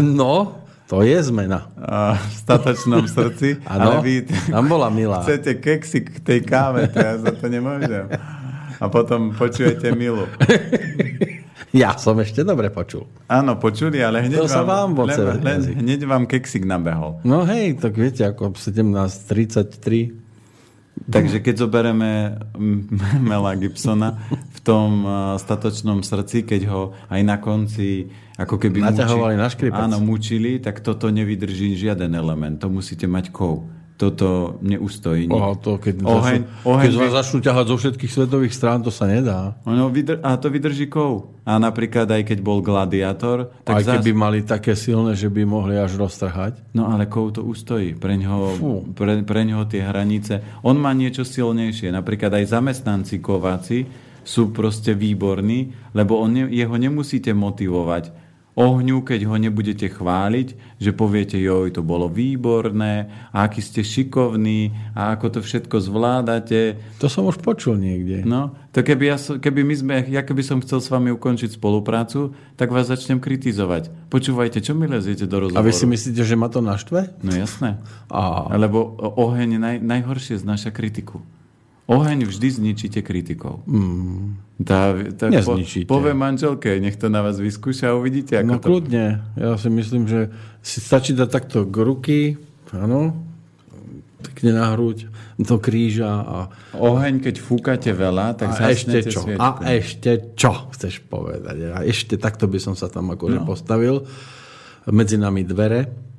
[0.16, 1.68] no, to je zmena.
[1.76, 3.60] A v statočnom srdci.
[3.68, 5.20] Áno, vy, tam bola milá.
[5.20, 8.08] Chcete keksik k tej káve, to ja za to nemôžem.
[8.80, 10.24] A potom počujete Milu.
[11.74, 13.10] Ja som ešte dobre počul.
[13.26, 17.18] Áno, počuli, ale hneď To sa vám len, len, hneď vám keksik nabehol.
[17.26, 20.14] No hej, tak viete, ako 17.33.
[20.94, 22.38] Takže keď zoberieme
[23.28, 28.06] Mela Gibsona v tom uh, statočnom srdci, keď ho aj na konci
[28.38, 29.78] ako keby Naťahovali na škripec.
[29.78, 32.58] Áno, mučili, tak toto nevydrží žiaden element.
[32.62, 33.66] To musíte mať kov.
[33.94, 35.30] Toto neustojí.
[35.30, 38.90] Oh, to, keď, Oheň- začnú, oheň keď vy- začnú ťahať zo všetkých svetových strán, to
[38.90, 39.54] sa nedá.
[39.62, 41.30] Ono vydr- a to vydrží kov.
[41.46, 45.46] A napríklad aj keď bol gladiátor, tak Aj zás- keby mali také silné, že by
[45.46, 46.74] mohli až roztrhať.
[46.74, 47.94] No ale kov to ustojí.
[47.94, 48.82] Preňho, Fú.
[48.98, 49.22] pre,
[49.70, 50.42] tie hranice.
[50.66, 51.94] On má niečo silnejšie.
[51.94, 53.86] Napríklad aj zamestnanci kováci
[54.24, 58.23] sú proste výborní, lebo on ne, jeho nemusíte motivovať
[58.54, 64.70] ohňu, keď ho nebudete chváliť, že poviete, joj, to bolo výborné, a aký ste šikovní,
[64.94, 66.78] a ako to všetko zvládate.
[67.02, 68.22] To som už počul niekde.
[68.22, 72.34] No, to keby, ja, keby my sme, ja keby som chcel s vami ukončiť spoluprácu,
[72.54, 73.90] tak vás začnem kritizovať.
[74.10, 75.58] Počúvajte, čo mi leziete do rozhovoru?
[75.58, 77.10] A vy si myslíte, že ma to naštve?
[77.26, 77.82] No jasné.
[78.06, 81.22] A, Lebo oheň naj, najhoršie znáša kritiku.
[81.84, 83.60] Oheň vždy zničíte kritikou.
[83.66, 85.84] mm, Tá, tá, Nezničíte.
[85.84, 88.66] Po, poviem manželke, nech to na vás vyskúša a uvidíte, ako no to...
[88.70, 89.06] kľudne.
[89.34, 90.30] Ja si myslím, že
[90.62, 92.18] si stačí dať takto k ruky,
[92.70, 93.18] áno,
[94.22, 96.38] pekne na hruď, do kríža a,
[96.72, 99.20] Oheň, keď fúkate veľa, tak a ešte čo?
[99.20, 99.42] sviečku.
[99.42, 101.74] A ešte čo chceš povedať?
[101.74, 103.44] A ešte takto by som sa tam akože No.
[103.44, 104.06] postavil.
[104.86, 106.13] Medzi nami dvere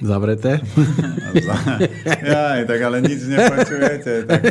[0.00, 0.60] zavreté.
[2.32, 4.12] Jaj, tak ale nič nepočujete.
[4.26, 4.42] Tak,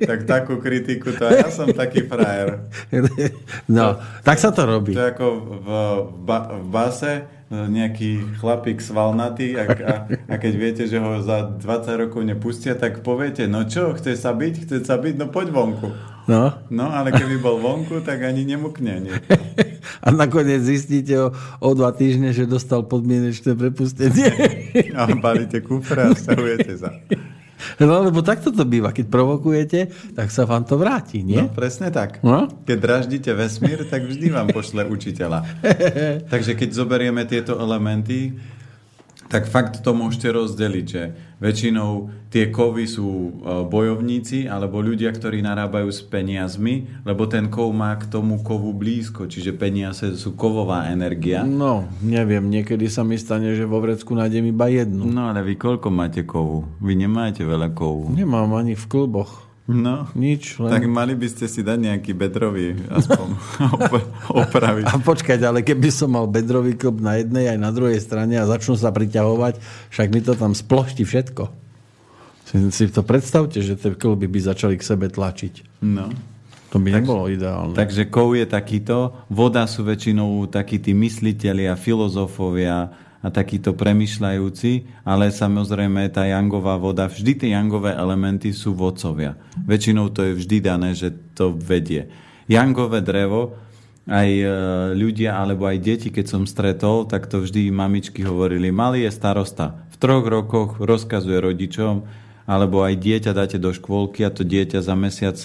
[0.00, 2.64] tak takú kritiku, to ja som taký frajer.
[3.68, 4.96] no, tak sa to robí.
[4.96, 5.68] To ako v,
[6.24, 6.28] v,
[6.64, 12.02] v base e, nejaký chlapík svalnatý a, a, a keď viete, že ho za 20
[12.08, 16.13] rokov nepustia, tak poviete, no čo, chce sa byť, chce sa byť, no poď vonku.
[16.24, 16.56] No.
[16.72, 19.04] No, ale keby bol vonku, tak ani nemukne.
[19.04, 19.16] Nie.
[20.04, 21.28] A nakoniec zistíte o,
[21.60, 24.32] o dva týždne, že dostal podmienečné prepustenie.
[25.00, 26.92] A balíte kufre a stahujete sa.
[27.80, 28.92] No lebo takto to býva.
[28.92, 31.38] Keď provokujete, tak sa vám to vráti, nie?
[31.38, 32.20] No, presne tak.
[32.20, 32.50] No?
[32.66, 35.62] Keď draždíte vesmír, tak vždy vám pošle učiteľa.
[36.28, 38.36] Takže keď zoberieme tieto elementy,
[39.34, 41.02] tak fakt to môžete rozdeliť, že
[41.42, 43.30] väčšinou tie kovy sú e,
[43.66, 49.26] bojovníci alebo ľudia, ktorí narábajú s peniazmi, lebo ten kov má k tomu kovu blízko,
[49.26, 51.42] čiže peniaze sú kovová energia.
[51.42, 55.02] No, neviem, niekedy sa mi stane, že vo vrecku nájdem iba jednu.
[55.02, 56.70] No ale vy koľko máte kovu?
[56.78, 58.14] Vy nemáte veľa kovu.
[58.14, 59.53] Nemám ani v klboch.
[59.64, 60.68] No, Nič, len...
[60.68, 63.28] tak mali by ste si dať nejaký bedrový aspoň
[63.80, 64.84] op- opraviť.
[64.92, 68.44] A počkať, ale keby som mal bedrový klb na jednej aj na druhej strane a
[68.44, 69.56] začnú sa priťahovať,
[69.88, 71.48] však mi to tam sploští všetko.
[72.44, 75.80] Si, si to predstavte, že tie klby by začali k sebe tlačiť.
[75.80, 76.12] No.
[76.68, 77.72] To by nebolo ideálne.
[77.72, 82.92] Takže kov je takýto, voda sú väčšinou takí tí myslitelia, filozofovia
[83.24, 89.40] a takíto premyšľajúci, ale samozrejme tá jangová voda, vždy tie jangové elementy sú vodcovia.
[89.64, 92.12] Väčšinou to je vždy dané, že to vedie.
[92.44, 93.56] Jangové drevo,
[94.04, 94.44] aj e,
[94.92, 99.88] ľudia alebo aj deti, keď som stretol, tak to vždy mamičky hovorili, malý je starosta.
[99.88, 102.04] V troch rokoch rozkazuje rodičom,
[102.44, 105.40] alebo aj dieťa dáte do škôlky a to dieťa za mesiac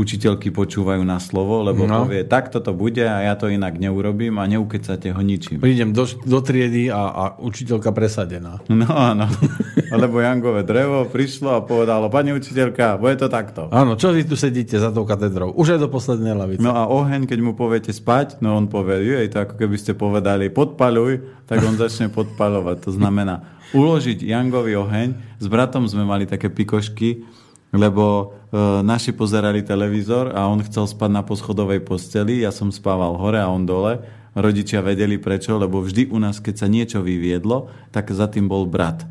[0.00, 2.02] učiteľky počúvajú na slovo, lebo No.
[2.02, 5.60] povie, takto to bude a ja to inak neurobím a neukecate ho ničím.
[5.60, 8.64] Prídem do, do triedy a, a učiteľka presadená.
[8.66, 9.28] No áno,
[10.02, 13.68] lebo Jangové drevo prišlo a povedalo, pani učiteľka, bude to takto.
[13.68, 15.52] Áno, čo vy tu sedíte za tou katedrou?
[15.52, 16.62] Už aj do poslednej lavice.
[16.62, 19.92] No a oheň, keď mu poviete spať, no on povie, je to ako keby ste
[19.92, 22.76] povedali podpaľuj, tak on začne podpaľovať.
[22.80, 25.08] To znamená uložiť jangový oheň.
[25.36, 27.22] S bratom sme mali také pikošky,
[27.70, 28.04] lebo
[28.50, 33.38] e, naši pozerali televízor a on chcel spať na poschodovej posteli, ja som spával hore
[33.38, 34.02] a on dole.
[34.34, 38.66] Rodičia vedeli prečo, lebo vždy u nás, keď sa niečo vyviedlo, tak za tým bol
[38.66, 39.02] brat.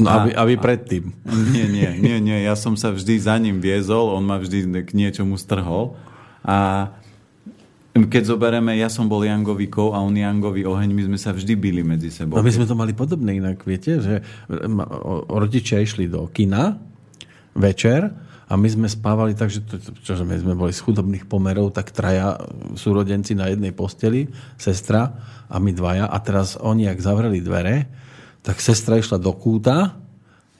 [0.00, 1.12] No a, A- vy, a vy predtým.
[1.54, 2.38] Nie, nie, nie, nie.
[2.44, 5.96] Ja som sa vždy za ním viezol, on ma vždy k niečomu strhol.
[6.44, 6.90] A
[7.94, 11.54] keď zoberieme, ja som bol Jangový kov a on Jangový oheň, my sme sa vždy
[11.54, 12.34] byli medzi sebou.
[12.34, 14.26] No my sme to mali podobné inak, viete, že
[15.30, 16.74] rodičia išli do kina
[17.54, 18.12] večer
[18.44, 21.96] a my sme spávali tak, že to, čo, my sme boli z chudobných pomerov, tak
[21.96, 22.36] traja
[22.76, 24.28] súrodenci na jednej posteli,
[24.60, 25.16] sestra
[25.48, 26.04] a my dvaja.
[26.06, 27.88] A teraz oni, ak zavreli dvere,
[28.44, 30.03] tak sestra išla do kúta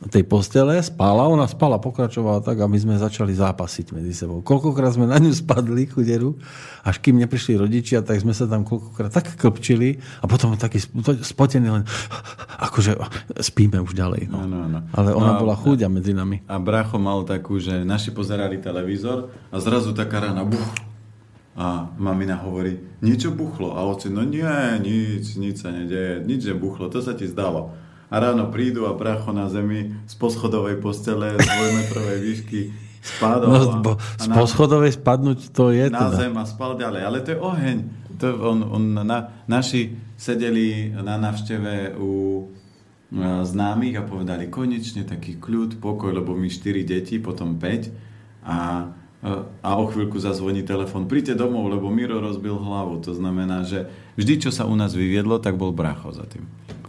[0.06, 4.40] tej postele, spala, ona spala, pokračovala tak a my sme začali zápasiť medzi sebou.
[4.40, 6.36] Koľkokrát sme na ňu spadli, chuderu,
[6.80, 11.00] až kým neprišli rodičia, tak sme sa tam koľkokrát tak klpčili a potom taký sp-
[11.16, 11.82] spotený len
[12.58, 13.00] akože
[13.38, 14.28] spíme už ďalej.
[14.28, 14.42] No.
[14.42, 14.78] Áno, áno.
[14.90, 16.44] Ale ona No a- bola chúďa medzi nami.
[16.44, 20.68] A bracho mal takú, že naši pozerali televízor a zrazu taká rána, buch,
[21.54, 23.78] A mamina hovorí, niečo buchlo.
[23.78, 24.42] A oci, no nie,
[24.82, 27.70] nič, nič sa nedeje, nič nebuchlo, to sa ti zdalo.
[28.14, 32.60] A ráno prídu a bracho na zemi z poschodovej postele z dvojmetrovej výšky
[33.02, 33.50] spadol.
[33.50, 36.16] No, bo, z poschodovej spadnúť to je na teda.
[36.22, 37.02] zem a spal ďalej.
[37.02, 37.78] Ale to je oheň.
[38.22, 42.46] To on, on, na, naši sedeli na návšteve u
[43.42, 48.58] známych a povedali konečne taký kľud, pokoj, lebo my 4 deti, potom 5 a
[49.64, 53.00] a o chvíľku zazvoní telefon, príďte domov, lebo Miro rozbil hlavu.
[53.08, 53.88] To znamená, že
[54.20, 56.44] vždy, čo sa u nás vyviedlo, tak bol bracho za tým.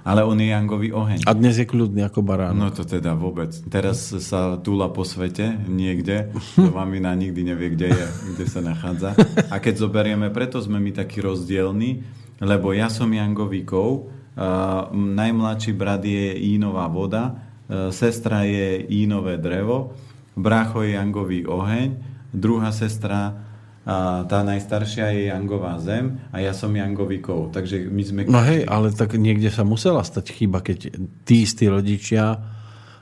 [0.06, 1.26] Ale on je Jangový oheň.
[1.26, 2.54] A dnes je kľudný ako barán.
[2.54, 3.50] No to teda vôbec.
[3.74, 6.30] Teraz sa túla po svete niekde,
[6.62, 8.06] to mamina nikdy nevie, kde je,
[8.38, 9.18] kde sa nachádza.
[9.50, 12.06] A keď zoberieme, preto sme my takí rozdielni,
[12.38, 19.41] lebo ja som Jangový kov, uh, najmladší brat je Ínová voda, uh, sestra je Ínové
[19.41, 19.98] drevo,
[20.38, 21.98] brácho je Jangový oheň,
[22.30, 23.44] druhá sestra,
[23.86, 27.54] a tá najstaršia je Jangová zem a ja som Jangový kov.
[27.54, 28.19] Takže my sme...
[28.26, 30.89] No hej, ale tak niekde sa musela stať chyba, keď
[31.21, 32.34] tí istí rodičia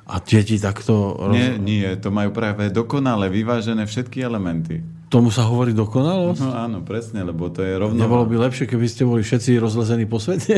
[0.04, 1.16] a deti takto...
[1.16, 1.32] Roz...
[1.32, 4.84] Nie, nie, to majú práve dokonale vyvážené všetky elementy.
[5.08, 6.42] Tomu sa hovorí dokonalosť?
[6.42, 7.96] No áno, presne, lebo to je rovno...
[7.96, 10.58] Nebolo by lepšie, keby ste boli všetci rozlezení po svete?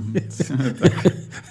[0.82, 0.94] tak,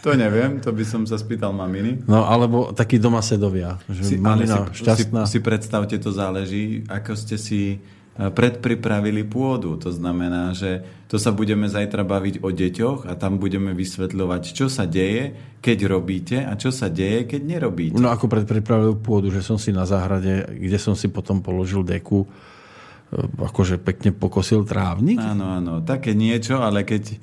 [0.06, 2.06] to neviem, to by som sa spýtal maminy.
[2.06, 3.80] No, alebo takí domasedovia.
[3.88, 5.24] Že si, mamina si, šťastná.
[5.26, 7.80] Si, si predstavte, to záleží, ako ste si
[8.15, 9.75] predpripravili pôdu.
[9.75, 14.71] To znamená, že to sa budeme zajtra baviť o deťoch a tam budeme vysvetľovať, čo
[14.71, 17.99] sa deje, keď robíte a čo sa deje, keď nerobíte.
[17.99, 22.23] No ako predpripravil pôdu, že som si na záhrade, kde som si potom položil deku,
[22.23, 22.28] e,
[23.19, 25.19] akože pekne pokosil trávnik?
[25.19, 27.15] Áno, áno, také niečo, ale keď e,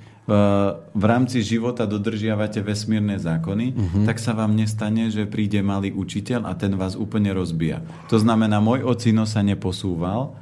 [0.92, 4.04] v rámci života dodržiavate vesmírne zákony, uh-huh.
[4.04, 7.80] tak sa vám nestane, že príde malý učiteľ a ten vás úplne rozbíja.
[8.12, 10.41] To znamená, môj ocino sa neposúval,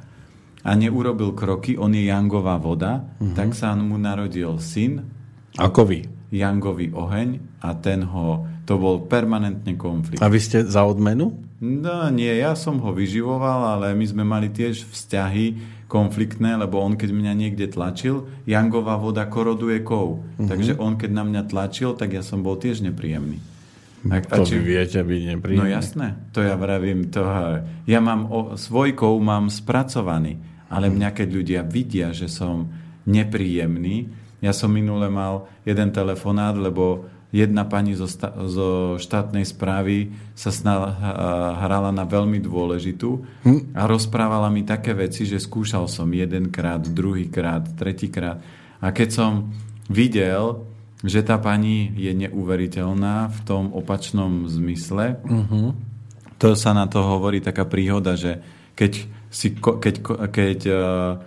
[0.61, 3.33] a neurobil kroky, on je Jangová voda, uh-huh.
[3.33, 5.05] tak sa mu narodil syn.
[5.57, 6.05] Ako vy?
[6.31, 10.23] Jangový oheň a ten ho, to bol permanentne konflikt.
[10.23, 11.35] A vy ste za odmenu?
[11.61, 16.95] No nie, ja som ho vyživoval, ale my sme mali tiež vzťahy konfliktné, lebo on
[16.95, 20.23] keď mňa niekde tlačil, Jangová voda koroduje kov.
[20.23, 20.47] Uh-huh.
[20.47, 23.43] Takže on keď na mňa tlačil, tak ja som bol tiež nepríjemný.
[24.01, 24.57] Tak, to či...
[24.57, 25.61] vy viete byť nepríjemný.
[25.61, 27.13] No jasné, to ja vravím.
[27.13, 27.21] To,
[27.85, 32.71] ja mám o, svojkou mám spracovaný ale mňa keď ľudia vidia, že som
[33.03, 34.07] nepríjemný,
[34.41, 40.51] ja som minule mal jeden telefonát, lebo jedna pani zo, sta- zo štátnej správy sa
[40.51, 40.91] snala,
[41.63, 43.09] hrala na veľmi dôležitú
[43.45, 43.75] hm?
[43.77, 48.43] a rozprávala mi také veci, že skúšal som jedenkrát, druhýkrát, tretíkrát.
[48.83, 49.31] A keď som
[49.87, 50.67] videl,
[51.01, 55.73] že tá pani je neuveriteľná v tom opačnom zmysle, uh-huh.
[56.37, 58.41] to sa na to hovorí taká príhoda, že
[58.77, 59.95] keď si, keď,
[60.27, 61.23] keď uh,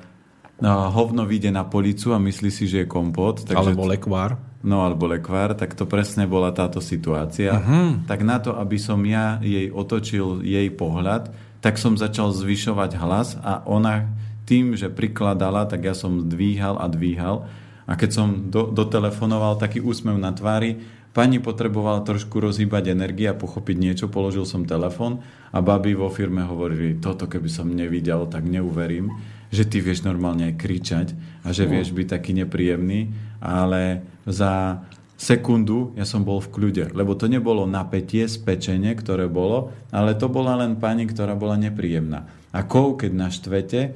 [0.93, 3.43] hovno vyjde na policu a myslí si, že je kompot.
[3.43, 4.37] Takže, alebo lekvár.
[4.65, 7.53] No, alebo lekvár, tak to presne bola táto situácia.
[7.53, 8.01] Uh-huh.
[8.09, 13.37] Tak na to, aby som ja jej otočil jej pohľad, tak som začal zvyšovať hlas
[13.41, 14.09] a ona
[14.45, 17.49] tým, že prikladala, tak ja som dvíhal a dvíhal.
[17.85, 20.81] A keď som do, dotelefonoval taký úsmev na tvári,
[21.15, 25.23] Pani potrebovala trošku rozhýbať energie a pochopiť niečo, položil som telefon
[25.55, 29.15] a baby vo firme hovorili, toto keby som nevidel, tak neuverím,
[29.55, 31.09] že ty vieš normálne aj kričať
[31.47, 31.79] a že no.
[31.79, 34.83] vieš byť taký nepríjemný, ale za
[35.15, 40.27] sekundu ja som bol v kľude, lebo to nebolo napätie, spečenie, ktoré bolo, ale to
[40.27, 42.27] bola len pani, ktorá bola nepríjemná.
[42.51, 43.95] A kov, keď na štvete,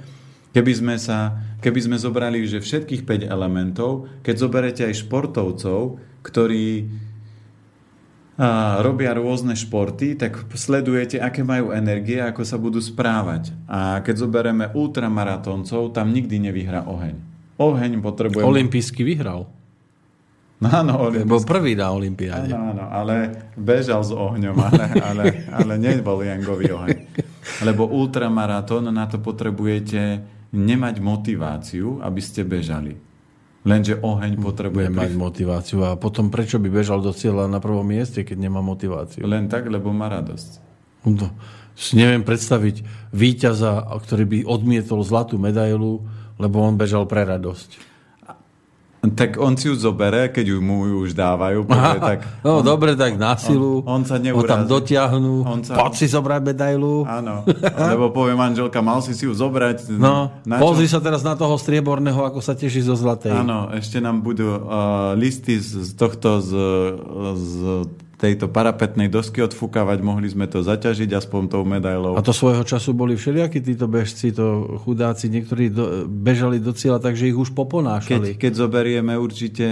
[0.55, 6.87] keby sme, sa, keby sme zobrali že všetkých 5 elementov, keď zoberete aj športovcov, ktorí
[8.39, 13.51] a robia rôzne športy, tak sledujete, aké majú energie, ako sa budú správať.
[13.67, 17.19] A keď zoberieme ultramaratóncov, tam nikdy nevyhrá oheň.
[17.59, 18.47] Oheň potrebuje...
[18.47, 19.51] Olympijský vyhral.
[20.63, 21.31] No, áno, olimpijský.
[21.35, 22.55] Bol prvý na Olympiáde.
[22.55, 23.15] Áno, áno, ale
[23.59, 26.99] bežal s ohňom, ale, ale, ale nebol Jangový oheň.
[27.67, 30.23] Lebo ultramaratón, na to potrebujete
[30.55, 33.08] nemať motiváciu, aby ste bežali.
[33.69, 34.89] Lenže oheň potrebuje...
[34.89, 35.85] mať motiváciu.
[35.85, 39.29] A potom prečo by bežal do cieľa na prvom mieste, keď nemá motiváciu?
[39.29, 40.51] Len tak, lebo má radosť.
[41.05, 41.29] No,
[41.77, 46.09] si neviem predstaviť víťaza, ktorý by odmietol zlatú medailu,
[46.41, 47.88] lebo on bežal pre radosť.
[48.99, 51.63] Tak on si ju zobere, keď ju mu ju už dávajú.
[51.71, 53.87] Povie, tak no on, dobre, tak na silu.
[53.87, 54.43] On, on sa neurazí.
[54.43, 55.35] Ho tam dotiahnu.
[55.47, 55.79] On sa...
[55.79, 57.07] Poď si zobrať medailu.
[57.07, 57.47] Áno,
[57.95, 59.87] lebo povie manželka, mal si si ju zobrať.
[59.95, 60.99] No, na pozri čo?
[60.99, 63.39] sa teraz na toho strieborného, ako sa teší zo zlatej.
[63.39, 66.51] Áno, ešte nám budú uh, listy z, z tohto z,
[67.39, 67.55] z
[68.19, 72.19] tejto parapetnej dosky odfúkavať, mohli sme to zaťažiť aspoň tou medailou.
[72.19, 76.99] A to svojho času boli všelijakí títo bežci, to chudáci, niektorí do, bežali do cieľa,
[76.99, 78.35] takže ich už poponášali.
[78.35, 79.63] Keď, keď zoberieme určite,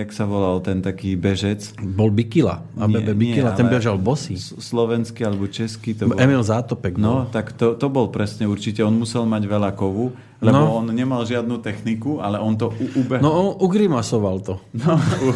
[0.00, 1.76] jak sa volal ten taký bežec?
[1.76, 2.64] Bol Bikila.
[2.80, 4.40] ABB Bikila, ten bežal bosý.
[4.40, 6.16] Slovenský alebo český to bol.
[6.16, 6.96] Emil Zátopek.
[6.96, 7.04] Bol.
[7.04, 8.80] No, tak to, to bol presne určite.
[8.80, 10.80] On musel mať veľa kovu lebo no.
[10.80, 13.20] on nemal žiadnu techniku, ale on to ubehol.
[13.20, 14.54] No on ugrimasoval to.
[14.72, 15.28] No, u,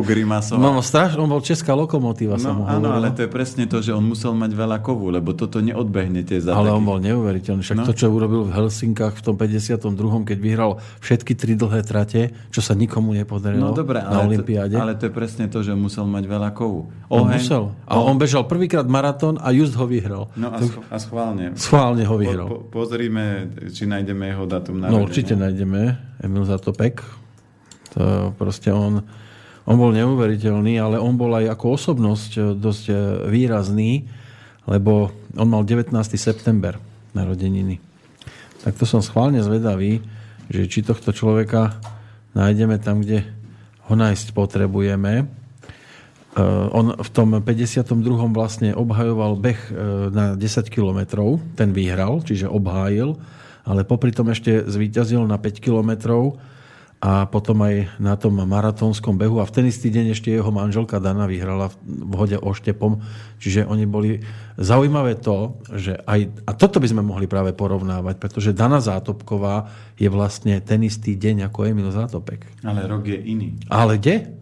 [0.00, 0.60] ugrimasoval.
[0.64, 3.84] No, no straš, on bol česká lokomotíva, no, som Áno, ale to je presne to,
[3.84, 6.78] že on musel mať veľa kovu, lebo toto neodbehnete za Ale taký...
[6.80, 7.60] on bol neuveriteľný.
[7.60, 7.84] Však no.
[7.84, 9.84] to, čo urobil v Helsinkách v tom 52.,
[10.24, 14.80] keď vyhral všetky tri dlhé trate, čo sa nikomu nepodarilo no, dobré, na ale Olympiáde.
[14.80, 16.88] To, ale to je presne to, že musel mať veľa kovu.
[17.12, 17.64] Oheň, on musel.
[17.84, 20.32] A on bežal prvýkrát maratón a just ho vyhral.
[20.32, 21.52] No a, sch- a schválne.
[21.60, 22.48] Schválne ho vyhral.
[22.48, 24.94] Po, po, pozrime, či nájdeme jeho datum narodenia.
[24.94, 25.98] No určite nájdeme.
[26.22, 27.04] Emil Zatopek.
[27.96, 29.04] To proste on,
[29.68, 32.84] on bol neuveriteľný, ale on bol aj ako osobnosť dosť
[33.28, 34.08] výrazný,
[34.64, 35.92] lebo on mal 19.
[36.16, 36.80] september
[37.12, 37.78] narodeniny.
[38.64, 40.02] Tak to som schválne zvedavý,
[40.50, 41.78] že či tohto človeka
[42.34, 43.24] nájdeme tam, kde
[43.86, 45.30] ho nájsť potrebujeme.
[46.36, 47.96] Uh, on v tom 52.
[48.34, 49.60] vlastne obhajoval beh
[50.12, 53.16] na 10 kilometrov, ten vyhral, čiže obhájil
[53.66, 56.38] ale popri tom ešte zvíťazil na 5 kilometrov
[56.96, 60.96] a potom aj na tom maratónskom behu a v ten istý deň ešte jeho manželka
[60.96, 63.04] Dana vyhrala v hode oštepom.
[63.36, 64.24] Čiže oni boli
[64.56, 69.68] zaujímavé to, že aj, a toto by sme mohli práve porovnávať, pretože Dana Zátopková
[70.00, 72.48] je vlastne ten istý deň ako Emil Zátopek.
[72.64, 73.60] Ale rok je iný.
[73.68, 74.32] Ale kde?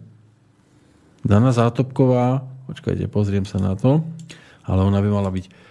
[1.27, 3.99] Dana Zátopková, počkajte, pozriem sa na to,
[4.63, 5.65] ale ona by mala byť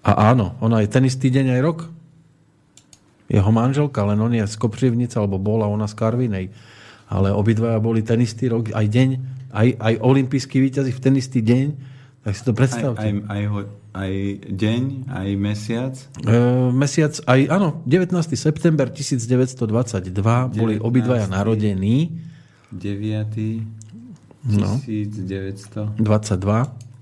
[0.00, 1.78] a áno, ona je ten istý deň aj rok
[3.30, 6.50] jeho manželka, len on je z Kopřivnice, alebo bola ona z Karvinej.
[7.06, 9.08] Ale obidvaja boli ten istý rok, aj deň,
[9.54, 11.66] aj, aj olimpijskí víťazi v ten istý deň.
[12.20, 13.00] Tak si to predstavte.
[13.00, 13.60] Aj, aj, aj, ho,
[13.94, 14.12] aj
[14.50, 15.94] deň, aj mesiac?
[16.20, 16.36] E,
[16.74, 18.12] mesiac, aj áno, 19.
[18.36, 20.58] september 1922 19.
[20.58, 22.12] boli obidvaja narodení.
[22.74, 24.50] 9.
[24.50, 24.78] No.
[24.84, 25.96] 1922.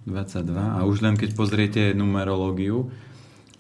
[0.09, 2.89] 22 a už len keď pozriete numerológiu,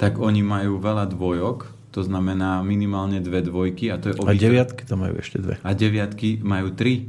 [0.00, 3.88] tak oni majú veľa dvojok, to znamená minimálne dve dvojky.
[3.88, 5.54] A, to je a deviatky to majú ešte dve.
[5.64, 7.08] A deviatky majú tri.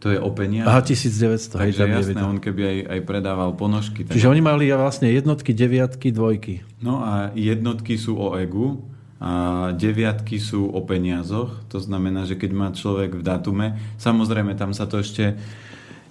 [0.00, 0.64] To je openia.
[0.64, 1.60] Aha, 1900.
[1.60, 4.08] Takže hej, jasné, on keby aj, aj predával ponožky.
[4.08, 4.16] Tak...
[4.16, 6.64] Čiže oni mali vlastne jednotky, deviatky, dvojky.
[6.80, 8.80] No a jednotky sú o egu
[9.20, 9.32] a
[9.76, 11.52] deviatky sú o peniazoch.
[11.68, 15.36] To znamená, že keď má človek v datume, samozrejme tam sa to ešte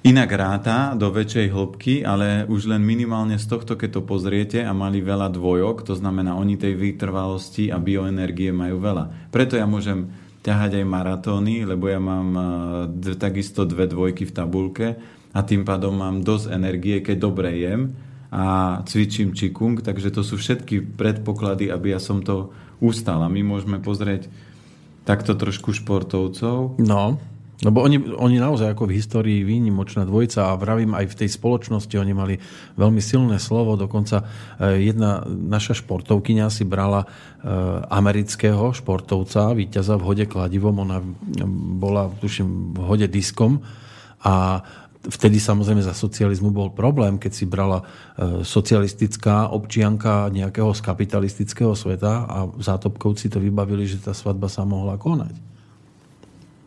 [0.03, 4.71] inak ráta do väčšej hĺbky, ale už len minimálne z tohto, keď to pozriete a
[4.71, 9.29] mali veľa dvojok, to znamená, oni tej vytrvalosti a bioenergie majú veľa.
[9.33, 10.07] Preto ja môžem
[10.39, 12.29] ťahať aj maratóny, lebo ja mám
[12.95, 14.87] d- takisto dve dvojky v tabulke
[15.35, 17.91] a tým pádom mám dosť energie, keď dobre jem
[18.31, 23.19] a cvičím čikung, takže to sú všetky predpoklady, aby ja som to ustal.
[23.25, 24.31] A my môžeme pozrieť
[25.03, 26.79] takto trošku športovcov.
[26.79, 27.19] No.
[27.59, 31.91] Lebo oni, oni naozaj ako v histórii výnimočná dvojica a vravím aj v tej spoločnosti
[31.99, 32.35] oni mali
[32.79, 33.75] veľmi silné slovo.
[33.75, 37.07] Dokonca e, jedna naša športovkyňa si brala e,
[37.91, 40.87] amerického športovca, víťaza v hode kladivom.
[40.87, 41.03] Ona
[41.75, 43.59] bola, tuším, v hode diskom
[44.23, 44.63] a
[45.03, 51.75] vtedy samozrejme za socializmu bol problém, keď si brala e, socialistická občianka nejakého z kapitalistického
[51.75, 55.49] sveta a zátopkovci to vybavili, že tá svadba sa mohla konať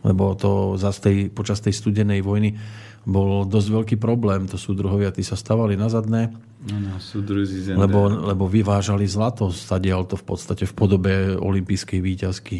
[0.02, 2.58] lebo to zase tej, počas tej studenej vojny
[3.02, 4.46] bol dosť veľký problém.
[4.46, 6.30] To súdruhovia, tí sa stavali na zadné,
[6.62, 6.94] no, no,
[7.74, 12.58] lebo, lebo vyvážali zlato, stadial to v podstate v podobe olympijskej výťazky.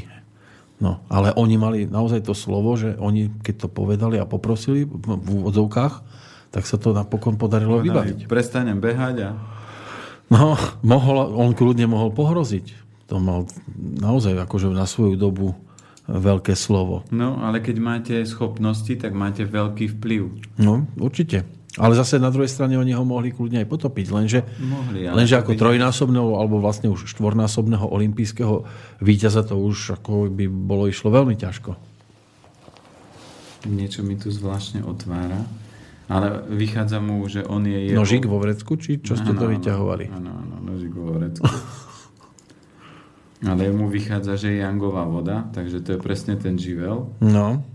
[0.83, 5.29] No, ale oni mali naozaj to slovo, že oni, keď to povedali a poprosili v
[5.31, 5.95] úvodzovkách,
[6.51, 8.19] tak sa to napokon podarilo Povedali, vybaviť.
[8.27, 9.31] Prestanem behať a...
[10.35, 12.83] No, mohol, on kľudne mohol pohroziť.
[13.15, 13.47] To mal
[13.79, 15.55] naozaj akože na svoju dobu
[16.11, 17.07] veľké slovo.
[17.15, 20.23] No, ale keď máte schopnosti, tak máte veľký vplyv.
[20.59, 21.47] No, určite.
[21.81, 24.07] Ale zase na druhej strane oni ho mohli kľudne aj potopiť.
[24.13, 28.69] Lenže, mohli, lenže ako trojnásobného alebo vlastne už štvornásobného olimpijského
[29.01, 31.73] víťaza to už ako by bolo išlo veľmi ťažko.
[33.73, 35.41] Niečo mi tu zvláštne otvára.
[36.13, 37.97] Ale vychádza mu, že on je jeho...
[37.97, 40.13] Nožík vo vrecku, či čo ste ano, to vyťahovali?
[40.13, 41.47] Áno, áno, nožík vo vrecku.
[43.43, 47.11] Ale mu vychádza, že je jangová voda, takže to je presne ten živel.
[47.19, 47.67] No.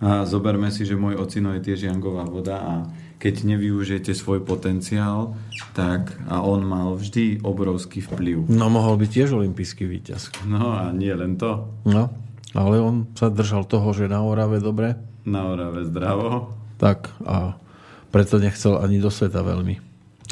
[0.00, 2.74] A zoberme si, že môj ocino je tiež jangová voda a
[3.20, 5.36] keď nevyužijete svoj potenciál,
[5.76, 8.48] tak a on mal vždy obrovský vplyv.
[8.48, 10.32] No mohol byť tiež olimpijský víťaz.
[10.48, 11.68] No a nie len to.
[11.84, 12.08] No,
[12.56, 14.96] ale on sa držal toho, že na Orave dobre.
[15.28, 16.56] Na Orave zdravo.
[16.80, 17.60] Tak a
[18.08, 19.76] preto nechcel ani do sveta veľmi.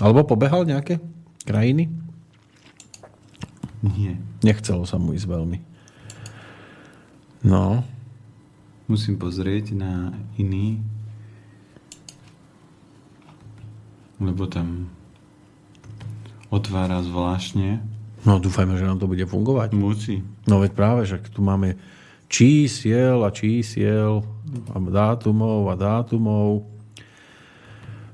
[0.01, 0.97] Alebo pobehal nejaké
[1.45, 1.93] krajiny?
[3.83, 4.19] Nie.
[4.43, 5.59] Nechcelo sa mu ísť veľmi.
[7.47, 7.87] No.
[8.91, 10.83] Musím pozrieť na iný.
[14.19, 14.91] Lebo tam
[16.51, 17.79] otvára zvláštne.
[18.27, 19.79] No dúfajme, že nám to bude fungovať.
[19.79, 20.27] Musí.
[20.51, 21.79] No veď práve, že tu máme
[22.27, 24.27] čísiel a čísiel
[24.75, 26.67] a dátumov a dátumov.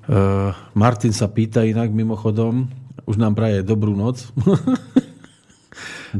[0.05, 2.69] Uh, Martin sa pýta inak mimochodom,
[3.09, 4.29] už nám praje dobrú noc.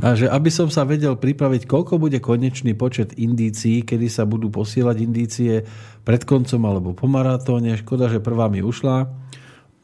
[0.03, 4.51] a že aby som sa vedel pripraviť, koľko bude konečný počet indícií, kedy sa budú
[4.51, 5.63] posielať indície
[6.03, 7.79] pred koncom alebo po maratóne.
[7.79, 9.25] Škoda, že prvá mi ušla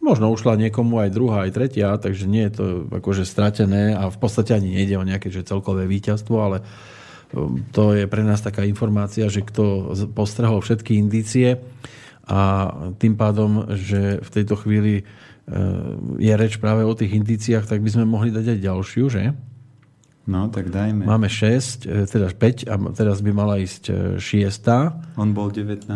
[0.00, 4.16] Možno ušla niekomu aj druhá, aj tretia, takže nie je to akože stratené a v
[4.16, 6.64] podstate ani nejde o nejaké že celkové víťazstvo, ale
[7.36, 11.60] um, to je pre nás taká informácia, že kto postrehol všetky indície
[12.24, 17.84] a tým pádom, že v tejto chvíli uh, je reč práve o tých indíciách, tak
[17.84, 19.36] by sme mohli dať aj ďalšiu, že?
[20.30, 21.10] No, tak dajme.
[21.10, 24.70] Máme 6, e, teda 5 a teraz by mala ísť 6.
[24.70, 25.90] E, On bol 19.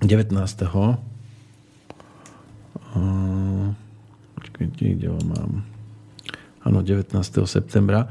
[0.00, 0.96] 19.
[4.40, 5.62] Počkajte, kde ho mám?
[6.64, 7.12] Áno, 19.
[7.44, 8.08] septembra.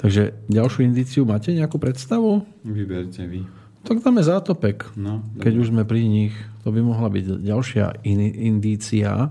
[0.00, 2.48] Takže ďalšiu indíciu máte nejakú predstavu?
[2.64, 3.44] Vyberte vy.
[3.84, 4.92] Tak dáme zátopek.
[4.96, 6.32] No, keď už sme pri nich,
[6.64, 9.28] to by mohla byť ďalšia in- indícia.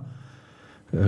[0.94, 1.06] E,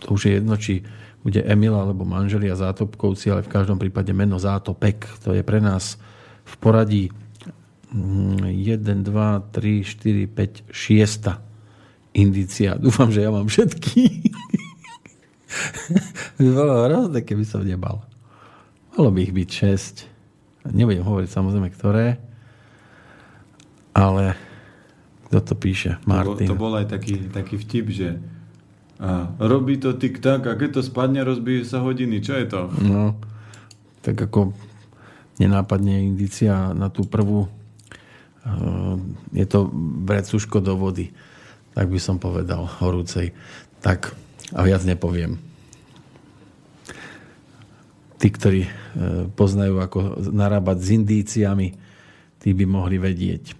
[0.00, 0.84] to už je jedno, či
[1.20, 5.04] bude Emil alebo manželia Zátopkovci, ale v každom prípade meno Zátopek.
[5.24, 6.00] To je pre nás
[6.48, 7.04] v poradí
[7.92, 12.78] 1, 2, 3, 4, 5, 6 indícia.
[12.80, 14.30] Dúfam, že ja mám všetky.
[16.40, 18.00] by bolo hrozné, keby som nebal.
[18.96, 19.50] Malo by ich byť
[20.64, 20.72] 6.
[20.72, 22.06] Nebudem hovoriť samozrejme, ktoré.
[23.92, 24.38] Ale
[25.28, 25.98] kto to píše?
[26.06, 26.48] Martin.
[26.48, 28.08] To bol, to bol aj taký, taký vtip, že
[29.00, 32.20] a robí to tik tak a keď to spadne, rozbije sa hodiny.
[32.20, 32.62] Čo je to?
[32.84, 33.16] No,
[34.04, 34.52] tak ako
[35.40, 37.48] nenápadne indícia na tú prvú
[39.32, 39.68] je to
[40.04, 41.12] vrecuško do vody
[41.74, 43.32] tak by som povedal, horúcej.
[43.80, 44.12] Tak
[44.54, 45.38] a viac nepoviem.
[48.20, 48.70] Tí, ktorí e,
[49.32, 49.98] poznajú, ako
[50.28, 51.72] narábať s indíciami,
[52.36, 53.56] tí by mohli vedieť,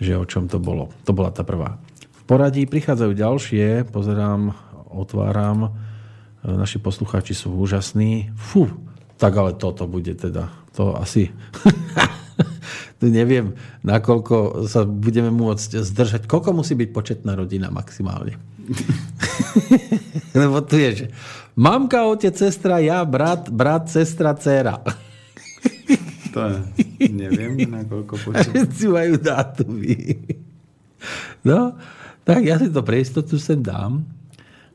[0.00, 0.88] že o čom to bolo.
[1.04, 1.76] To bola tá prvá.
[2.24, 4.56] Poradí prichádzajú ďalšie, pozerám,
[4.88, 5.70] otváram, e,
[6.48, 8.32] naši poslucháči sú úžasní.
[8.32, 8.64] Fú,
[9.20, 11.28] tak ale toto bude teda, to asi
[13.04, 13.52] neviem,
[13.84, 16.22] nakoľko sa budeme môcť zdržať.
[16.24, 18.40] Koľko musí byť početná rodina maximálne?
[20.38, 21.06] Lebo tu je, že
[21.52, 24.80] mamka, otec, sestra, ja, brat, brat, sestra, dcera.
[26.32, 26.40] to
[27.04, 28.48] neviem, nakoľko počet.
[28.56, 29.96] Všetci majú dátumy.
[31.44, 31.76] No,
[32.24, 34.04] tak ja si to pre istotu sem dám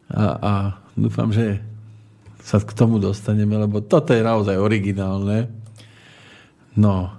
[0.09, 0.53] a, a
[0.93, 1.61] dúfam, že
[2.41, 5.49] sa k tomu dostaneme, lebo toto je naozaj originálne.
[6.73, 7.13] No,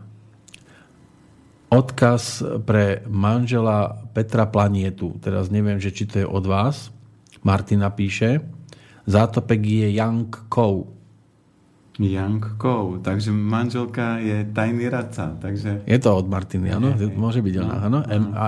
[1.70, 5.14] odkaz pre manžela Petra Planietu.
[5.22, 6.91] Teraz neviem, že či to je od vás.
[7.47, 8.43] Martina píše.
[9.07, 10.99] Zátopek je Yang Kou.
[12.01, 12.96] Yang Kou.
[13.05, 15.36] Takže manželka je tajný radca.
[15.36, 15.84] Takže...
[15.84, 16.96] Je to od Martiny, áno?
[17.12, 17.98] Môže byť ona, no, áno?
[18.09, 18.46] M, a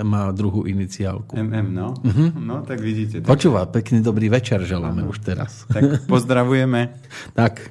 [0.00, 1.36] má druhú iniciálku.
[1.36, 1.92] MM, no.
[2.00, 2.32] Uh-huh.
[2.32, 3.20] No, tak vidíte.
[3.20, 3.28] Tak...
[3.28, 5.12] Počúva, pekný dobrý večer želáme ano.
[5.12, 5.68] už teraz.
[5.68, 6.96] Tak pozdravujeme.
[7.36, 7.68] tak.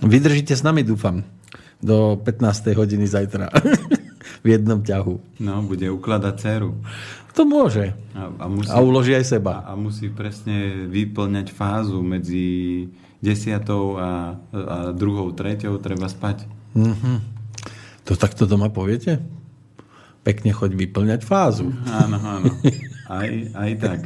[0.00, 1.20] Vydržíte s nami, dúfam
[1.84, 2.72] do 15.
[2.74, 3.52] hodiny zajtra.
[4.44, 5.42] v jednom ťahu.
[5.42, 6.70] No, bude ukladať dceru.
[7.34, 7.94] To môže.
[8.14, 9.62] A, a, musí, a uloží aj seba.
[9.62, 12.86] A, a musí presne vyplňať fázu medzi
[13.18, 16.46] desiatou a, a druhou, treťou treba spať.
[16.74, 17.16] Mm-hmm.
[18.08, 19.20] To takto doma poviete?
[20.22, 21.72] Pekne choď vyplňať fázu.
[21.88, 22.50] Áno, áno.
[23.08, 23.24] Aj,
[23.56, 24.00] aj tak.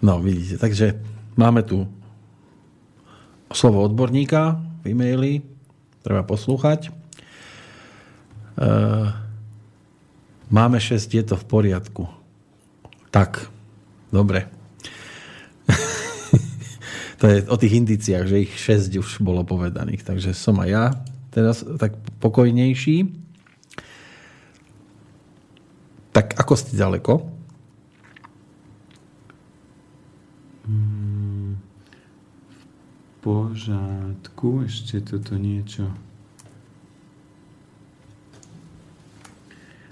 [0.00, 0.56] No, vidíte.
[0.56, 0.96] Takže
[1.36, 1.84] máme tu
[3.52, 5.44] slovo odborníka v e-maili,
[6.00, 6.88] treba poslúchať.
[6.88, 6.90] E,
[10.48, 12.08] máme 6, je to v poriadku.
[13.12, 13.44] Tak,
[14.08, 14.48] dobre.
[17.18, 20.84] to je o tých indiciách, že ich 6 už bolo povedaných, takže som aj ja
[21.34, 23.10] teraz tak pokojnejší.
[26.14, 27.38] Tak ako ste ďaleko?
[33.28, 35.90] pořádku, ešte toto niečo.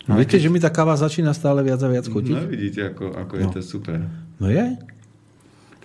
[0.06, 0.46] No, Viete, keď...
[0.46, 2.32] že mi tá káva začína stále viac a viac chutiť?
[2.32, 3.40] No vidíte, ako, ako no.
[3.42, 3.98] je to super.
[4.38, 4.78] No je?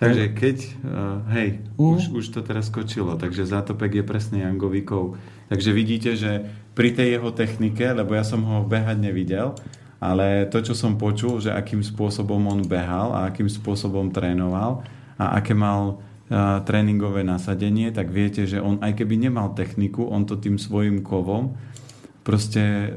[0.02, 1.48] Takže keď, uh, hej,
[1.78, 1.94] uh.
[1.94, 5.14] už, už to teraz skočilo, takže zátopek je presne Jangovíkov.
[5.46, 9.54] Takže vidíte, že pri tej jeho technike, lebo ja som ho behať nevidel,
[10.02, 14.82] ale to, čo som počul, že akým spôsobom on behal a akým spôsobom trénoval
[15.14, 16.02] a aké mal
[16.64, 21.54] tréningové nasadenie, tak viete, že on aj keby nemal techniku, on to tým svojim kovom
[22.22, 22.94] proste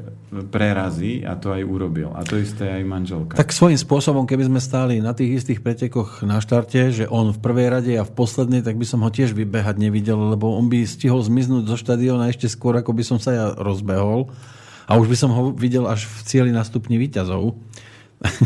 [0.54, 2.14] prerazí a to aj urobil.
[2.14, 3.34] A to isté aj manželka.
[3.34, 7.42] Tak svojím spôsobom, keby sme stáli na tých istých pretekoch na štarte, že on v
[7.42, 10.86] prvej rade a v poslednej, tak by som ho tiež vybehať nevidel, lebo on by
[10.86, 14.30] stihol zmiznúť zo štadióna ešte skôr, ako by som sa ja rozbehol.
[14.86, 17.58] A už by som ho videl až v cieli na výťazov.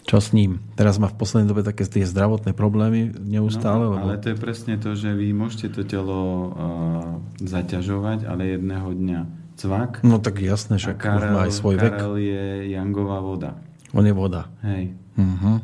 [0.10, 0.58] Čo s ním?
[0.74, 3.86] Teraz má v poslednej dobe také tie zdravotné problémy neustále.
[3.86, 8.90] No, ale to je presne to, že vy môžete to telo uh, zaťažovať, ale jedného
[8.90, 9.20] dňa
[9.54, 10.02] cvak.
[10.02, 11.94] No tak jasné, že Karel, má aj svoj Karel vek.
[11.94, 13.52] Karel je Jangová voda.
[13.94, 14.50] On je voda.
[14.66, 14.98] Hej.
[15.14, 15.62] Uh-huh.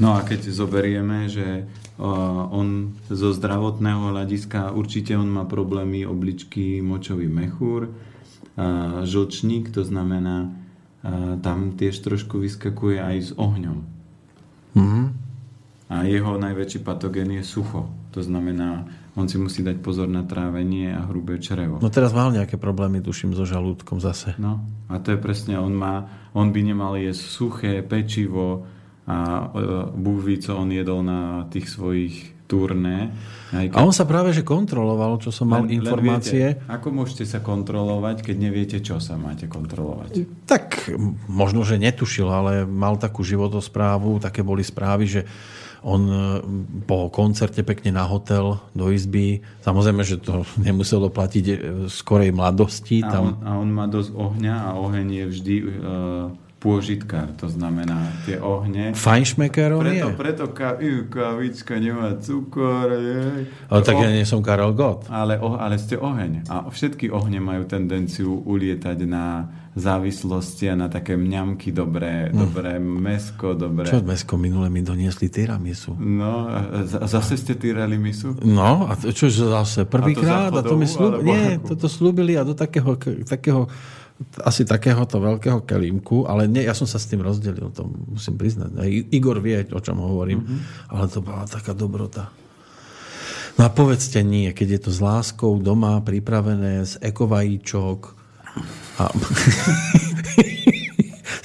[0.00, 1.70] No a keď zoberieme, že
[2.00, 7.92] on zo zdravotného hľadiska určite on má problémy obličky, močový mechúr,
[9.04, 10.56] žlčník, to znamená,
[11.44, 13.78] tam tiež trošku vyskakuje aj s ohňom.
[14.76, 15.04] Mm-hmm.
[15.90, 17.90] A jeho najväčší patogén je sucho.
[18.14, 18.86] To znamená,
[19.18, 21.82] on si musí dať pozor na trávenie a hrubé črevo.
[21.82, 24.38] No teraz mal nejaké problémy, tuším, so žalúdkom zase.
[24.38, 28.66] No a to je presne, on, má, on by nemal jesť suché pečivo,
[29.06, 29.48] a
[29.94, 33.14] Búh ví, co on jedol na tých svojich turné.
[33.54, 33.78] keď...
[33.78, 36.58] A on sa práve že kontroloval, čo som mal len, informácie.
[36.58, 40.26] Len viete, ako môžete sa kontrolovať, keď neviete, čo sa máte kontrolovať?
[40.50, 40.90] Tak
[41.30, 45.22] možno, že netušil, ale mal takú životosprávu, také boli správy, že
[45.80, 46.16] on e,
[46.84, 49.40] po koncerte pekne na hotel, do izby.
[49.64, 51.54] Samozrejme, že to nemuselo platiť e,
[51.88, 53.00] skorej mladosti.
[53.00, 55.70] A, on, a on má dosť ohňa a oheň je vždy uh,
[56.60, 58.92] pôžitkár, to znamená tie ohne.
[58.92, 60.20] Fajnšmeker on preto, je?
[60.20, 60.76] Preto ka,
[61.08, 62.92] kavička nemá cukor.
[63.00, 63.48] Je.
[63.72, 65.08] Ale tak oh, ja nie som Karel Gott.
[65.08, 66.52] Ale, oh, ale ste oheň.
[66.52, 72.36] A všetky ohne majú tendenciu ulietať na závislosti a na také mňamky dobré, hm.
[72.36, 73.88] dobré mesko, dobré.
[73.88, 74.36] Čo mesko?
[74.36, 75.96] Minule mi doniesli tiramisu.
[75.96, 76.50] No,
[76.84, 78.36] z- zase ste tyrali misu?
[78.44, 79.88] No, a to, čo zase?
[79.88, 80.52] Prvýkrát?
[80.52, 81.24] A, to, a to mi slúbili?
[81.24, 81.66] Nie, ako?
[81.72, 83.70] toto slúbili a do takého, takého
[84.44, 88.70] asi takéhoto veľkého kelímku, ale nie, ja som sa s tým rozdelil, to musím priznať.
[88.76, 90.60] Aj Igor vie, o čom hovorím, mm-hmm.
[90.92, 92.28] ale to bola taká dobrota.
[93.56, 97.98] No a povedzte nie, keď je to s láskou doma pripravené z ekovajíčok
[99.00, 99.04] a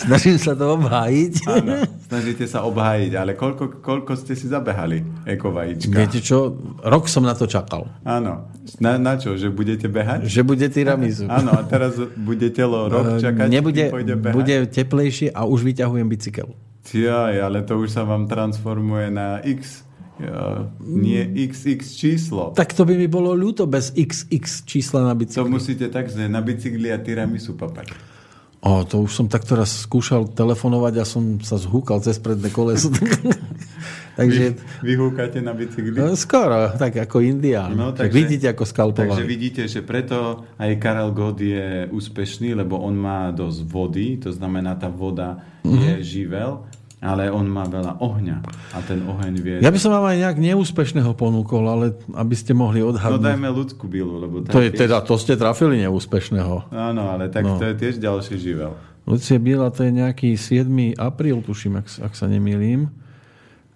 [0.06, 1.34] Snažím sa to obhájiť.
[1.50, 1.74] Áno,
[2.06, 5.98] snažíte sa obhájiť, ale koľko, koľko ste si zabehali ekovajíčka?
[5.98, 6.54] Viete čo,
[6.86, 7.90] rok som na to čakal.
[8.06, 8.54] Áno.
[8.78, 10.30] Na, na čo, že budete behať?
[10.30, 11.26] Že bude tiramisu.
[11.38, 13.90] Áno, a teraz bude telo rok čakať, Nebude,
[14.34, 16.54] bude teplejšie a už vyťahujem bicykel.
[16.86, 19.86] Ciaj, ale to už sa vám transformuje na X
[20.16, 22.56] ja, nie XX číslo.
[22.56, 25.44] Tak to by mi bolo ľúto bez XX čísla na bicykli.
[25.44, 28.15] To musíte tak zne, na bicykli a tiramisu papať.
[28.66, 32.90] O, to už som tak teraz skúšal telefonovať a som sa zhúkal cez predné koleso.
[34.20, 34.58] takže...
[34.82, 35.94] Vy, vyhúkate na bicykli?
[35.94, 37.78] No, skoro, tak ako Indián.
[37.78, 39.22] No, takže, vidíte, ako skalpovali.
[39.22, 44.34] Takže vidíte, že preto aj Karel God je úspešný, lebo on má dosť vody, to
[44.34, 45.86] znamená, tá voda mm-hmm.
[45.86, 46.66] je živel
[47.04, 48.38] ale on má veľa ohňa
[48.74, 49.56] a ten oheň vie...
[49.60, 51.86] Ja by som vám aj nejak neúspešného ponúkol, ale
[52.16, 53.22] aby ste mohli odhadnúť.
[53.22, 54.42] No dajme ľudskú bilu, lebo...
[54.48, 54.88] To, je, tiež...
[54.88, 56.72] teda, to ste trafili neúspešného.
[56.72, 57.60] Áno, ale tak no.
[57.60, 58.74] to je tiež ďalší živel.
[59.06, 60.66] Lucie Biela to je nejaký 7.
[60.98, 62.90] apríl, tuším, ak, ak sa nemýlim.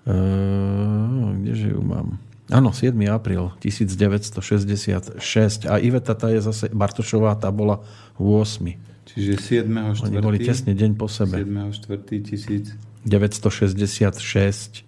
[0.09, 2.17] Uh, kdeže ju mám?
[2.49, 2.97] Áno, 7.
[3.13, 5.21] apríl 1966.
[5.69, 7.85] A Iveta tá je zase, Bartošová, tá bola
[8.17, 8.89] 8.
[9.05, 9.37] Čiže
[9.69, 9.69] 7.
[10.01, 10.09] 4.
[10.09, 11.45] Oni boli tesne deň po sebe.
[11.45, 11.77] 7.
[11.77, 12.25] 4.
[12.25, 12.88] 1000.
[13.05, 14.83] 966.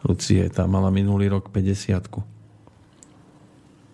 [0.00, 2.00] Lucie, tá mala minulý rok 50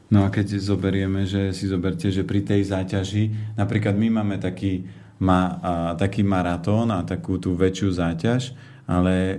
[0.07, 4.87] No a keď zoberieme, že si zoberte, že pri tej záťaži, napríklad my máme taký,
[5.19, 8.55] ma, a, taký maratón a takú tú väčšiu záťaž,
[8.87, 9.37] ale e,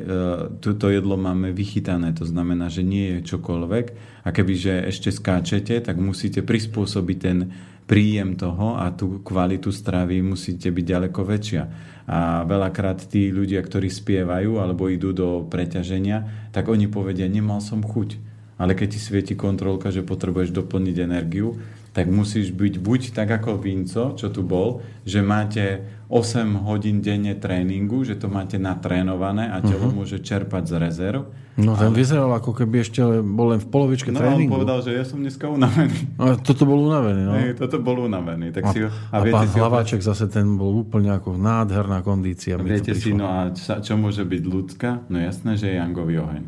[0.60, 3.86] toto jedlo máme vychytané, to znamená, že nie je čokoľvek
[4.28, 7.48] a kebyže ešte skáčete, tak musíte prispôsobiť ten,
[7.88, 11.64] príjem toho a tú kvalitu stravy musíte byť ďaleko väčšia.
[12.08, 17.84] A veľakrát tí ľudia, ktorí spievajú alebo idú do preťaženia, tak oni povedia, nemal som
[17.84, 18.16] chuť.
[18.58, 21.60] Ale keď ti svieti kontrolka, že potrebuješ doplniť energiu,
[21.92, 27.36] tak musíš byť buď tak ako Vinco, čo tu bol, že máte 8 hodín denne
[27.36, 30.00] tréningu, že to máte natrénované a telo uh-huh.
[30.04, 31.22] môže čerpať z rezerv.
[31.60, 32.00] No ten ale...
[32.00, 34.56] vyzeral ako keby ešte bol len v polovičke no, tréningu.
[34.56, 36.00] No on povedal, že ja som dneska unavený.
[36.22, 37.34] A toto bol unavený, no.
[37.36, 38.56] Ej, toto bol unavený.
[38.56, 40.08] Tak a, si, a, a viete pán si Hlaváček ho...
[40.08, 42.56] zase ten bol úplne ako nádherná kondícia.
[42.56, 45.10] Viete si, no a čo môže byť ľudská?
[45.12, 46.44] No jasné, že je Jangový oheň.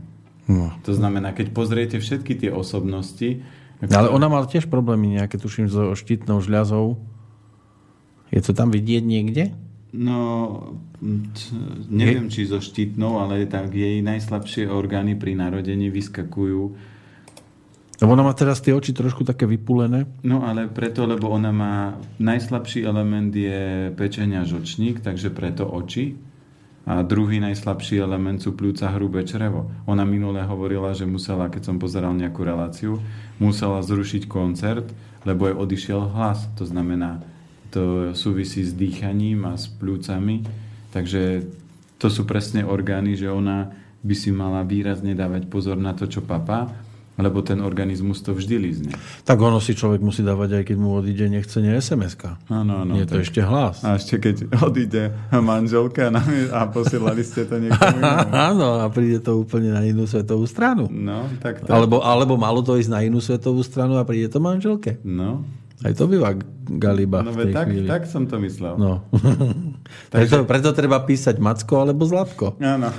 [0.47, 0.71] No.
[0.87, 3.43] To znamená, keď pozriete všetky tie osobnosti,
[3.79, 6.99] ale ona mala tiež problémy nejaké, tuším, so štítnou žľazou.
[8.29, 9.53] Je to tam vidieť niekde?
[9.89, 10.17] No,
[11.89, 16.61] neviem, či so štítnou, ale tak jej najslabšie orgány pri narodení vyskakujú.
[17.99, 20.07] Lebo ona má teraz tie oči trošku také vypulené.
[20.23, 21.99] No ale preto, lebo ona má...
[22.21, 26.15] Najslabší element je pečenia žočník, takže preto oči.
[26.87, 29.67] A druhý najslabší element sú pľúca hrubé črevo.
[29.83, 33.03] Ona minule hovorila, že musela, keď som pozeral nejakú reláciu,
[33.37, 34.87] musela zrušiť koncert,
[35.27, 36.47] lebo jej odišiel hlas.
[36.55, 37.19] To znamená,
[37.69, 40.45] to súvisí s dýchaním a s pľúcami.
[40.89, 41.45] Takže
[42.01, 46.23] to sú presne orgány, že ona by si mala výrazne dávať pozor na to, čo
[46.23, 46.71] papá
[47.19, 48.91] lebo ten organizmus to vždy lízne.
[49.27, 52.39] Tak ono si človek musí dávať, aj keď mu odíde nechce nie SMS-ka.
[52.47, 52.95] Áno, áno.
[52.95, 53.83] Nie to ešte hlas.
[53.83, 56.07] A ešte keď odíde manželka
[56.55, 57.99] a posielali ste to niekomu
[58.55, 60.87] Áno, a príde to úplne na inú svetovú stranu.
[60.87, 61.69] No, tak to...
[61.75, 64.95] Alebo, alebo malo to ísť na inú svetovú stranu a príde to manželke.
[65.03, 65.43] No.
[65.79, 66.35] Aj to býva
[66.67, 67.87] galiba no, v tej tak, chvíli.
[67.87, 68.75] tak som to myslel.
[68.75, 69.07] No.
[70.11, 70.11] Takže...
[70.11, 72.59] preto, preto treba písať Macko alebo Zlatko.
[72.59, 72.91] Áno.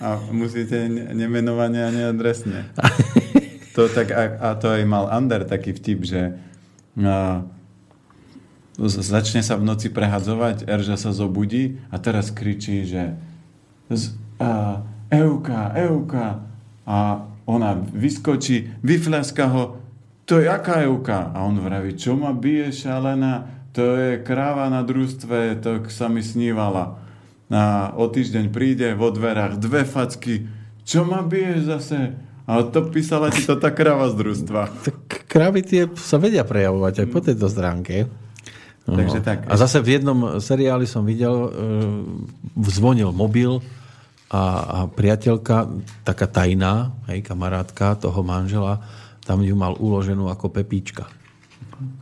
[0.00, 2.72] A musíte nemenovane a neadresne.
[3.74, 6.38] To tak, a, a to aj mal Ander taký vtip, že
[7.02, 7.42] a,
[8.78, 13.18] začne sa v noci prehadzovať, Erža sa zobudí a teraz kričí, že
[13.90, 14.78] z, a,
[15.10, 16.46] Euka, Euka
[16.86, 19.83] a ona vyskočí, vyfleska ho,
[20.24, 21.32] to je aká Euka?
[21.32, 26.24] A on vraví, čo ma bije šalená, to je kráva na družstve, to sa mi
[26.24, 27.04] snívala
[27.54, 30.48] a o týždeň príde vo dverách dve facky.
[30.82, 31.98] Čo ma biješ zase?
[32.44, 34.62] A to písala ti to tá krava z družstva.
[34.90, 38.10] Tak kravy tie sa vedia prejavovať aj po tejto stránke.
[38.84, 39.00] No.
[39.00, 39.48] Takže tak.
[39.48, 41.50] A zase v jednom seriáli som videl, e,
[42.68, 43.64] zvonil mobil
[44.28, 45.72] a, a priateľka,
[46.04, 48.84] taká tajná, hej, kamarátka toho manžela,
[49.24, 51.08] tam ju mal uloženú ako pepíčka.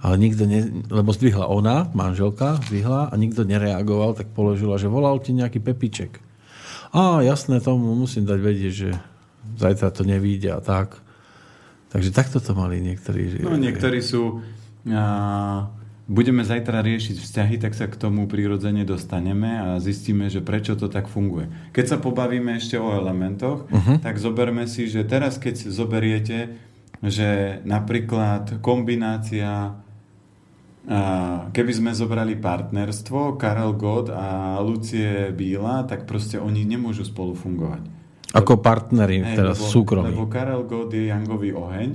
[0.05, 5.17] Ale nikto, ne, lebo zdvihla ona, manželka, zdvihla a nikto nereagoval, tak položila, že volal
[5.23, 6.21] ti nejaký pepiček.
[6.93, 8.91] A jasné, tomu musím dať vedieť, že
[9.57, 11.01] zajtra to nevíde a tak.
[11.89, 13.41] Takže takto to mali niektorí.
[13.41, 14.45] No niektorí sú...
[14.93, 15.73] A,
[16.11, 20.91] budeme zajtra riešiť vzťahy, tak sa k tomu prirodzene dostaneme a zistíme, že prečo to
[20.91, 21.49] tak funguje.
[21.73, 24.03] Keď sa pobavíme ešte o elementoch, uh-huh.
[24.03, 26.59] tak zoberme si, že teraz keď zoberiete
[27.03, 29.75] že napríklad kombinácia
[31.55, 37.87] keby sme zobrali partnerstvo Karel Gott a Lucie Bíla, tak proste oni nemôžu spolu fungovať.
[38.35, 40.11] Ako partneri, teraz súkromí.
[40.11, 41.91] Lebo Karel Gott je Jangový oheň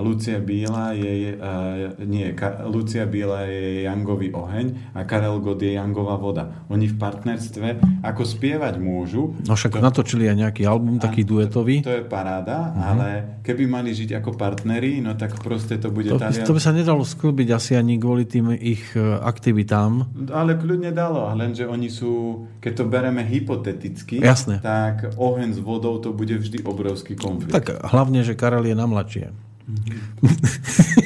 [0.00, 5.76] Lucia Biela je, uh, nie, Ka, Lucia Biela je Jangový oheň a Karel God je
[5.76, 6.64] Jangová voda.
[6.72, 9.36] Oni v partnerstve ako spievať môžu.
[9.44, 11.84] No však to, natočili aj nejaký album, taký duetový.
[11.84, 12.88] To, to je paráda, uh-huh.
[12.88, 13.08] ale
[13.44, 16.08] keby mali žiť ako partneri, no tak proste to bude...
[16.08, 16.48] To, talian...
[16.48, 20.08] to by sa nedalo sklbiť asi ani kvôli tým ich e, aktivitám.
[20.32, 24.64] Ale kľudne dalo, lenže oni sú, keď to bereme hypoteticky, Jasné.
[24.64, 27.52] tak oheň s vodou to bude vždy obrovský konflikt.
[27.52, 29.51] Tak hlavne, že Karel je namladšie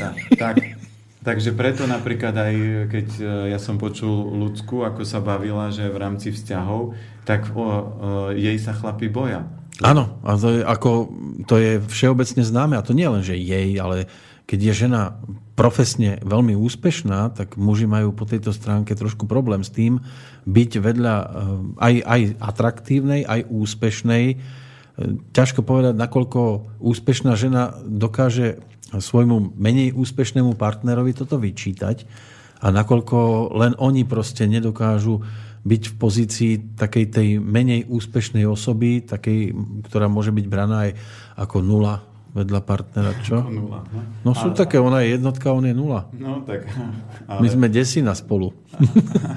[0.02, 0.56] tak, tak,
[1.22, 2.54] takže preto napríklad aj
[2.90, 6.94] keď e, ja som počul ľudskú, ako sa bavila, že v rámci vzťahov,
[7.26, 7.68] tak o, o,
[8.34, 9.46] jej sa chlapi boja.
[9.84, 10.90] Áno, a to je, ako,
[11.44, 14.08] to je všeobecne známe, a to nie len, že jej, ale
[14.46, 15.20] keď je žena
[15.58, 20.00] profesne veľmi úspešná, tak muži majú po tejto stránke trošku problém s tým
[20.46, 21.26] byť vedľa e,
[21.82, 24.38] aj, aj atraktívnej, aj úspešnej,
[25.32, 26.40] ťažko povedať, nakoľko
[26.80, 32.06] úspešná žena dokáže svojmu menej úspešnému partnerovi toto vyčítať
[32.64, 35.20] a nakoľko len oni proste nedokážu
[35.66, 39.50] byť v pozícii takej tej menej úspešnej osoby, takej,
[39.90, 40.90] ktorá môže byť braná aj
[41.34, 43.40] ako nula vedľa partnera, čo?
[43.48, 43.80] Nula.
[43.88, 44.56] No, no sú ale...
[44.56, 46.04] také, ona je jednotka, on je nula.
[46.12, 46.68] No tak.
[47.24, 47.40] Ale...
[47.40, 48.52] My sme desina spolu.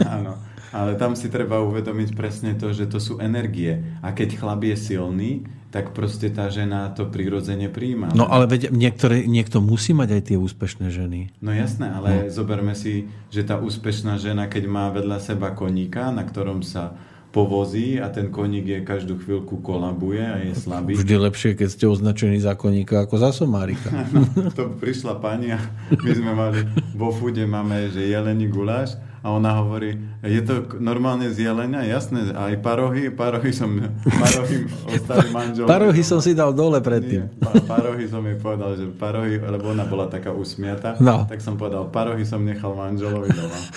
[0.04, 0.36] Áno.
[0.70, 3.82] Ale tam si treba uvedomiť presne to, že to sú energie.
[4.06, 5.32] A keď chlap je silný,
[5.70, 8.10] tak proste tá žena to prirodzene príjma.
[8.18, 11.30] No ale veď niektoré, niekto musí mať aj tie úspešné ženy.
[11.46, 12.34] No jasné, ale no.
[12.34, 16.98] zoberme si, že tá úspešná žena, keď má vedľa seba koníka, na ktorom sa
[17.30, 20.98] povozí a ten koník je každú chvíľku kolabuje a je slabý.
[20.98, 23.94] Vždy lepšie, keď ste označení za koníka ako za somárika.
[24.10, 25.62] no, to prišla pani a
[25.94, 26.66] my sme mali
[26.98, 31.84] vo fude máme, že jelení guláš a ona hovorí, je to normálne z jelenia?
[31.84, 33.68] Jasné, aj parohy, parohy som,
[34.00, 34.64] parohy
[34.96, 35.68] ostali manžel.
[35.68, 37.28] Parohy som si dal dole predtým.
[37.28, 41.28] Nie, pa, parohy som jej povedal, že parohy, lebo ona bola taká usmiata, no.
[41.28, 43.60] tak som povedal, parohy som nechal manželovi doma.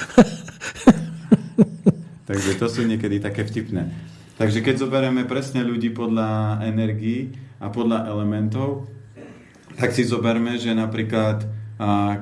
[2.31, 3.91] Takže to sú niekedy také vtipné.
[4.39, 8.87] Takže keď zoberieme presne ľudí podľa energií a podľa elementov,
[9.77, 11.45] tak si zoberme, že napríklad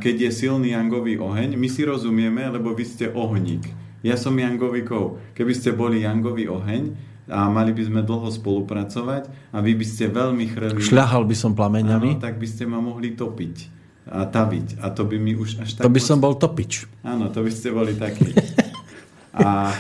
[0.01, 3.67] keď je silný jangový oheň, my si rozumieme, lebo vy ste ohník.
[4.01, 5.21] Ja som jangový kov.
[5.37, 6.97] Keby ste boli jangový oheň
[7.29, 10.81] a mali by sme dlho spolupracovať a vy by ste veľmi chreli...
[10.81, 12.17] Šľahal by som plameňami.
[12.17, 13.81] Áno, tak by ste ma mohli topiť
[14.11, 14.81] a taviť.
[14.81, 15.85] A to by mi už až tak...
[15.85, 16.09] To by moc...
[16.09, 16.89] som bol topič.
[17.05, 18.33] Áno, to by ste boli takí.
[19.31, 19.71] A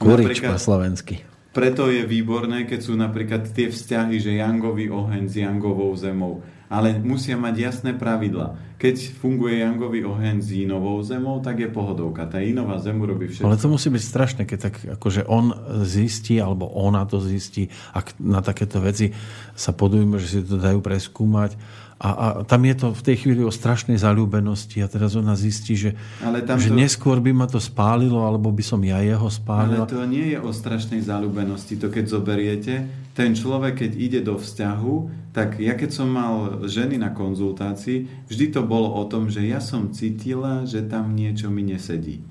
[0.00, 1.20] Kurič po slovensky.
[1.54, 6.42] Preto je výborné, keď sú napríklad tie vzťahy, že jangový oheň s jangovou zemou
[6.74, 8.58] ale musia mať jasné pravidla.
[8.74, 12.26] Keď funguje jangový oheň s inovou zemou, tak je pohodovka.
[12.26, 13.46] Tá inová zem robí všetko.
[13.46, 15.54] Ale to musí byť strašné, keď tak akože on
[15.86, 19.14] zistí, alebo ona to zistí, ak na takéto veci
[19.54, 21.54] sa podujme, že si to dajú preskúmať
[21.94, 25.78] a, a tam je to v tej chvíli o strašnej zalúbenosti a teraz ona zistí,
[25.78, 26.76] že, Ale tam že to...
[26.76, 29.86] neskôr by ma to spálilo, alebo by som ja jeho spálil.
[29.86, 31.78] Ale to nie je o strašnej zalúbenosti.
[31.78, 32.72] To keď zoberiete,
[33.14, 34.94] ten človek, keď ide do vzťahu,
[35.30, 39.62] tak ja keď som mal ženy na konzultácii, vždy to bolo o tom, že ja
[39.62, 42.26] som cítila, že tam niečo mi nesedí.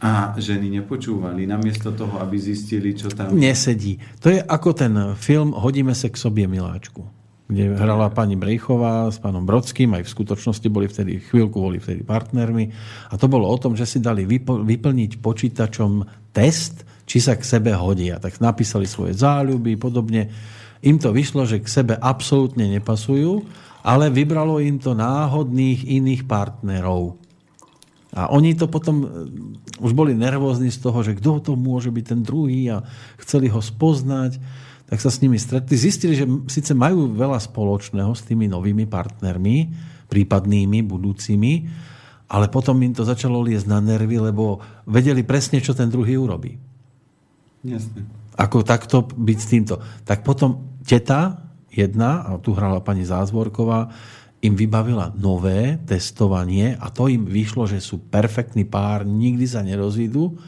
[0.00, 3.36] A ženy nepočúvali, namiesto toho, aby zistili, čo tam...
[3.36, 4.00] Nesedí.
[4.24, 7.19] To je ako ten film Hodíme sa k sobie, miláčku
[7.50, 12.06] kde hrala pani Brejchová s pánom Brodským, aj v skutočnosti boli vtedy, chvíľku boli vtedy
[12.06, 12.70] partnermi.
[13.10, 17.74] A to bolo o tom, že si dali vyplniť počítačom test, či sa k sebe
[17.74, 18.22] hodia.
[18.22, 20.30] Tak napísali svoje záľuby, podobne.
[20.86, 23.42] Im to vyšlo, že k sebe absolútne nepasujú,
[23.82, 27.18] ale vybralo im to náhodných iných partnerov.
[28.14, 29.08] A oni to potom eh,
[29.82, 32.86] už boli nervózni z toho, že kto to môže byť ten druhý a
[33.18, 34.38] chceli ho spoznať
[34.90, 35.78] tak sa s nimi stretli.
[35.78, 39.56] Zistili, že síce majú veľa spoločného s tými novými partnermi,
[40.10, 41.70] prípadnými, budúcimi,
[42.26, 44.58] ale potom im to začalo liesť na nervy, lebo
[44.90, 46.58] vedeli presne, čo ten druhý urobí.
[47.62, 48.02] Jasne.
[48.34, 49.74] Ako takto byť s týmto.
[50.02, 51.38] Tak potom teta
[51.70, 53.94] jedna, a tu hrala pani Zázvorková,
[54.40, 60.40] im vybavila nové testovanie a to im vyšlo, že sú perfektný pár, nikdy sa nerozídu,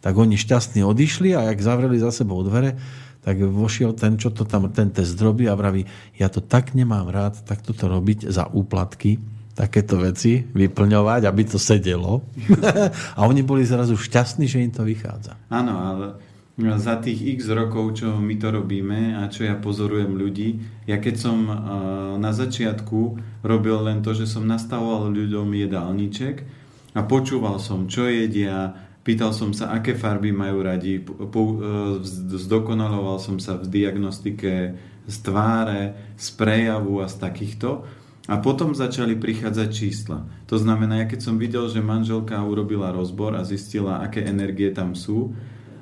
[0.00, 2.78] tak oni šťastní odišli a jak zavreli za sebou dvere,
[3.20, 5.84] tak vošiel ten, čo to tam, ten test robí a vraví,
[6.16, 9.20] ja to tak nemám rád, tak toto robiť za úplatky,
[9.52, 12.24] takéto veci vyplňovať, aby to sedelo.
[13.18, 15.36] a oni boli zrazu šťastní, že im to vychádza.
[15.52, 16.06] Áno, ale
[16.80, 21.14] za tých x rokov, čo my to robíme a čo ja pozorujem ľudí, ja keď
[21.16, 21.38] som
[22.20, 26.44] na začiatku robil len to, že som nastavoval ľuďom jedálniček
[26.92, 32.04] a počúval som, čo jedia, Pýtal som sa, aké farby majú radi, po, e,
[32.36, 34.76] zdokonaloval som sa v diagnostike
[35.08, 37.88] z tváre, z prejavu a z takýchto.
[38.28, 40.28] A potom začali prichádzať čísla.
[40.46, 44.92] To znamená, ja keď som videl, že manželka urobila rozbor a zistila, aké energie tam
[44.92, 45.32] sú,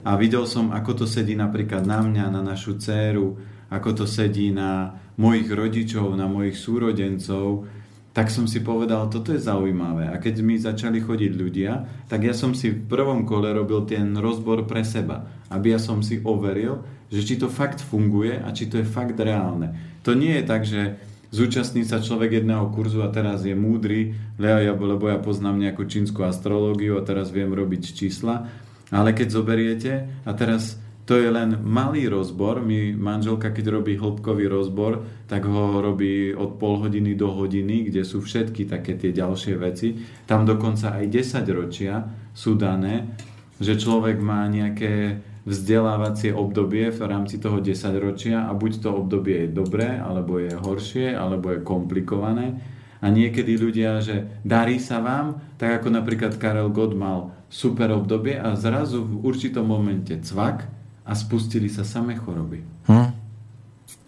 [0.06, 3.36] a videl som, ako to sedí napríklad na mňa, na našu dceru,
[3.68, 7.68] ako to sedí na mojich rodičov, na mojich súrodencov,
[8.16, 10.10] tak som si povedal, toto je zaujímavé.
[10.10, 11.72] A keď mi začali chodiť ľudia,
[12.10, 16.02] tak ja som si v prvom kole robil ten rozbor pre seba, aby ja som
[16.02, 16.82] si overil,
[17.12, 19.76] že či to fakt funguje a či to je fakt reálne.
[20.02, 20.98] To nie je tak, že
[21.30, 26.96] zúčastní sa človek jedného kurzu a teraz je múdry, lebo ja poznám nejakú čínsku astrológiu
[26.98, 28.48] a teraz viem robiť čísla.
[28.88, 29.92] Ale keď zoberiete
[30.24, 32.60] a teraz to je len malý rozbor.
[32.60, 38.04] My, manželka, keď robí hĺbkový rozbor, tak ho robí od pol hodiny do hodiny, kde
[38.04, 39.96] sú všetky také tie ďalšie veci.
[40.28, 42.04] Tam dokonca aj 10 ročia
[42.36, 43.08] sú dané,
[43.56, 49.48] že človek má nejaké vzdelávacie obdobie v rámci toho 10 ročia a buď to obdobie
[49.48, 52.60] je dobré, alebo je horšie, alebo je komplikované.
[53.00, 58.36] A niekedy ľudia, že darí sa vám, tak ako napríklad Karel Gott mal super obdobie
[58.36, 60.77] a zrazu v určitom momente cvak
[61.08, 62.60] a spustili sa samé choroby.
[62.84, 63.08] Hm?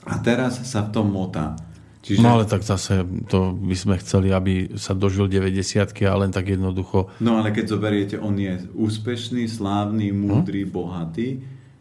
[0.04, 1.56] A teraz sa v tom motá.
[2.00, 2.20] Čiže...
[2.24, 6.48] No ale tak zase to by sme chceli, aby sa dožil 90 a len tak
[6.48, 7.12] jednoducho...
[7.20, 10.70] No ale keď zoberiete, on je úspešný, slávny, múdry, hm?
[10.72, 11.28] bohatý,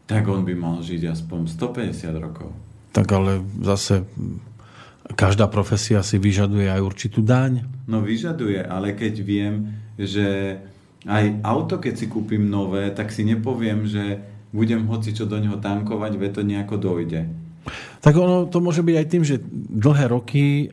[0.08, 2.50] tak on by mal žiť aspoň 150 rokov.
[2.90, 4.04] Tak ale zase
[5.14, 7.64] každá profesia si vyžaduje aj určitú daň.
[7.86, 10.60] No vyžaduje, ale keď viem, že
[11.08, 15.58] aj auto, keď si kúpim nové, tak si nepoviem, že budem hoci čo do neho
[15.62, 17.30] tankovať, ve to nejako dojde.
[18.00, 20.72] Tak ono to môže byť aj tým, že dlhé roky,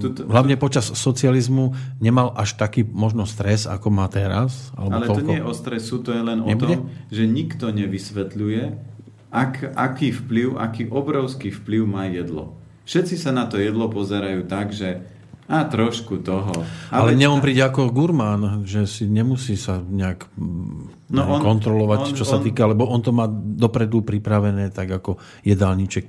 [0.00, 4.72] tuto, hlavne počas socializmu, nemal až taký možno stres, ako má teraz.
[4.74, 5.20] Alebo Ale toľko...
[5.20, 6.80] to nie je o stresu, to je len Nebude?
[6.80, 8.62] o tom, že nikto nevysvetľuje,
[9.32, 12.56] ak, aký vplyv, aký obrovský vplyv má jedlo.
[12.88, 15.04] Všetci sa na to jedlo pozerajú tak, že
[15.52, 16.64] a trošku toho.
[16.88, 21.40] Ale, Ale ne on príde ako gurmán, že si nemusí sa nejak no neviem, on,
[21.44, 26.08] kontrolovať, on, čo sa on, týka, lebo on to má dopredu pripravené tak ako jedálniček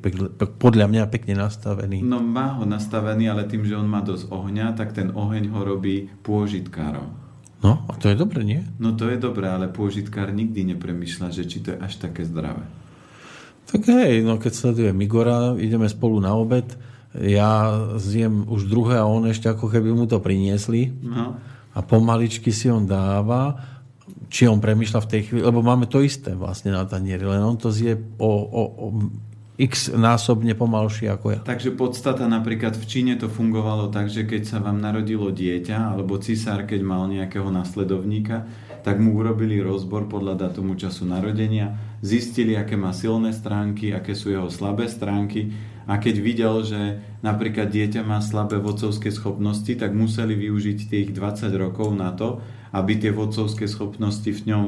[0.56, 2.00] podľa mňa pekne nastavený.
[2.08, 5.62] No má ho nastavený, ale tým, že on má dosť ohňa, tak ten oheň ho
[5.68, 7.20] robí pôžitkárom.
[7.64, 8.64] No, a to je dobre, nie?
[8.80, 12.64] No to je dobre, ale pôžitkár nikdy nepremýšľa, že či to je až také zdravé.
[13.72, 16.68] Tak hej, no keď sleduje Migora, ideme spolu na obed,
[17.22, 20.90] ja zjem už druhé a on ešte ako keby mu to priniesli.
[21.06, 21.38] No.
[21.74, 23.58] A pomaličky si on dáva,
[24.34, 27.58] či on premyšľa v tej chvíli, lebo máme to isté vlastne na tanieri, len on
[27.58, 28.86] to zje o, o, o
[29.54, 31.40] x násobne pomalšie ako ja.
[31.46, 36.18] Takže podstata napríklad v Číne to fungovalo tak, že keď sa vám narodilo dieťa, alebo
[36.18, 38.50] cisár, keď mal nejakého nasledovníka,
[38.82, 44.34] tak mu urobili rozbor podľa datumu času narodenia, zistili, aké má silné stránky, aké sú
[44.34, 45.54] jeho slabé stránky
[45.84, 51.52] a keď videl, že napríklad dieťa má slabé vodcovské schopnosti, tak museli využiť tých 20
[51.60, 52.40] rokov na to,
[52.72, 54.68] aby tie vodcovské schopnosti v ňom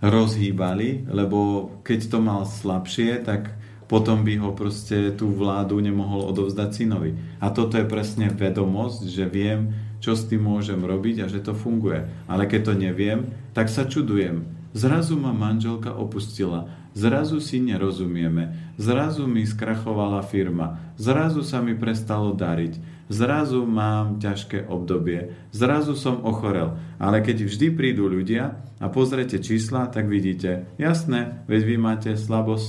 [0.00, 3.52] rozhýbali, lebo keď to mal slabšie, tak
[3.84, 7.18] potom by ho proste tú vládu nemohol odovzdať synovi.
[7.42, 11.52] A toto je presne vedomosť, že viem, čo s tým môžem robiť a že to
[11.52, 12.08] funguje.
[12.30, 14.46] Ale keď to neviem, tak sa čudujem.
[14.72, 18.74] Zrazu ma manželka opustila Zrazu si nerozumieme.
[18.74, 20.94] Zrazu mi skrachovala firma.
[20.98, 23.06] Zrazu sa mi prestalo dariť.
[23.10, 25.34] Zrazu mám ťažké obdobie.
[25.50, 26.78] Zrazu som ochorel.
[26.98, 32.68] Ale keď vždy prídu ľudia a pozrete čísla, tak vidíte, jasné, veď vy máte slabosť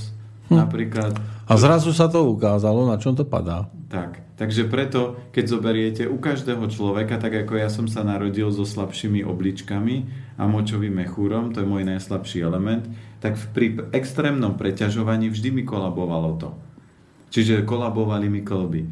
[0.50, 0.56] hm.
[0.58, 1.12] napríklad.
[1.46, 3.70] A zrazu sa to ukázalo, na čom to padá.
[3.92, 8.64] Tak, takže preto, keď zoberiete u každého človeka, tak ako ja som sa narodil so
[8.64, 9.96] slabšími obličkami
[10.40, 12.88] a močovým mechúrom, to je môj najslabší element,
[13.22, 16.50] tak pri extrémnom preťažovaní vždy mi kolabovalo to.
[17.30, 18.82] Čiže kolabovali mi kolby.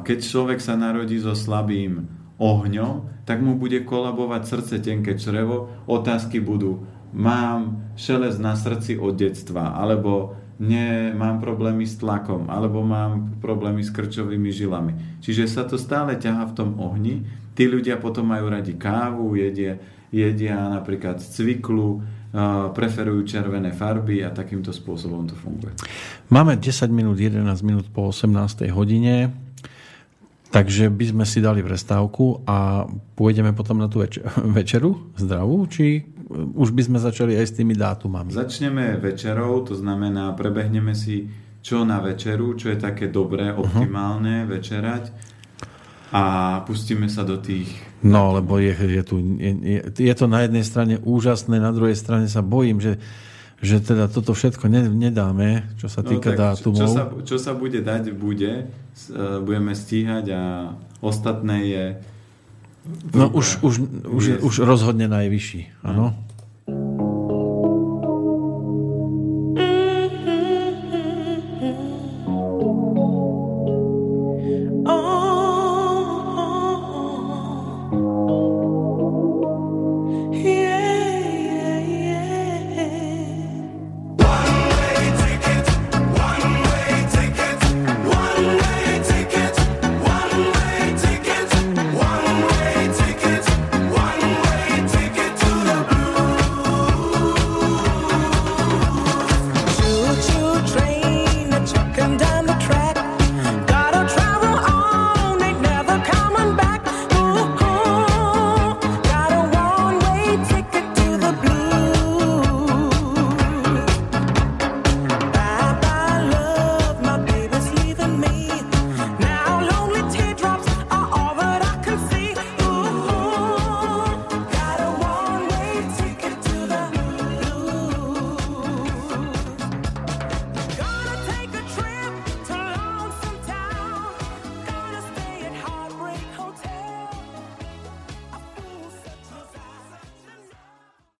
[0.00, 2.08] Keď človek sa narodí so slabým
[2.40, 9.14] ohňom, tak mu bude kolabovať srdce, tenké črevo, otázky budú, mám šelez na srdci od
[9.14, 15.20] detstva, alebo nie, mám problémy s tlakom, alebo mám problémy s krčovými žilami.
[15.22, 17.26] Čiže sa to stále ťaha v tom ohni.
[17.54, 19.78] Tí ľudia potom majú radi kávu, jedia,
[20.14, 22.02] jedia napríklad cviklu,
[22.74, 25.74] preferujú červené farby a takýmto spôsobom to funguje.
[26.34, 28.66] Máme 10 minút, 11 minút po 18.
[28.74, 29.30] hodine,
[30.50, 34.22] takže by sme si dali prestávku a pôjdeme potom na tú več-
[34.58, 36.02] večeru zdravú, či
[36.34, 38.34] už by sme začali aj s tými dátumami?
[38.34, 41.30] Začneme večerou, to znamená, prebehneme si
[41.64, 44.52] čo na večeru, čo je také dobré, optimálne uh-huh.
[44.58, 45.33] večerať
[46.14, 46.22] a
[46.62, 47.66] pustíme sa do tých...
[48.06, 52.30] No, lebo je, je, tu, je, je to na jednej strane úžasné, na druhej strane
[52.30, 53.02] sa bojím, že,
[53.58, 56.78] že teda toto všetko ne, nedáme, čo sa no týka no, dátumov.
[56.78, 58.70] Čo sa, čo sa bude dať, bude.
[58.70, 60.42] E, budeme stíhať a
[61.02, 61.84] ostatné je...
[63.10, 63.74] No už, už,
[64.06, 66.14] už, už rozhodne najvyšší, áno.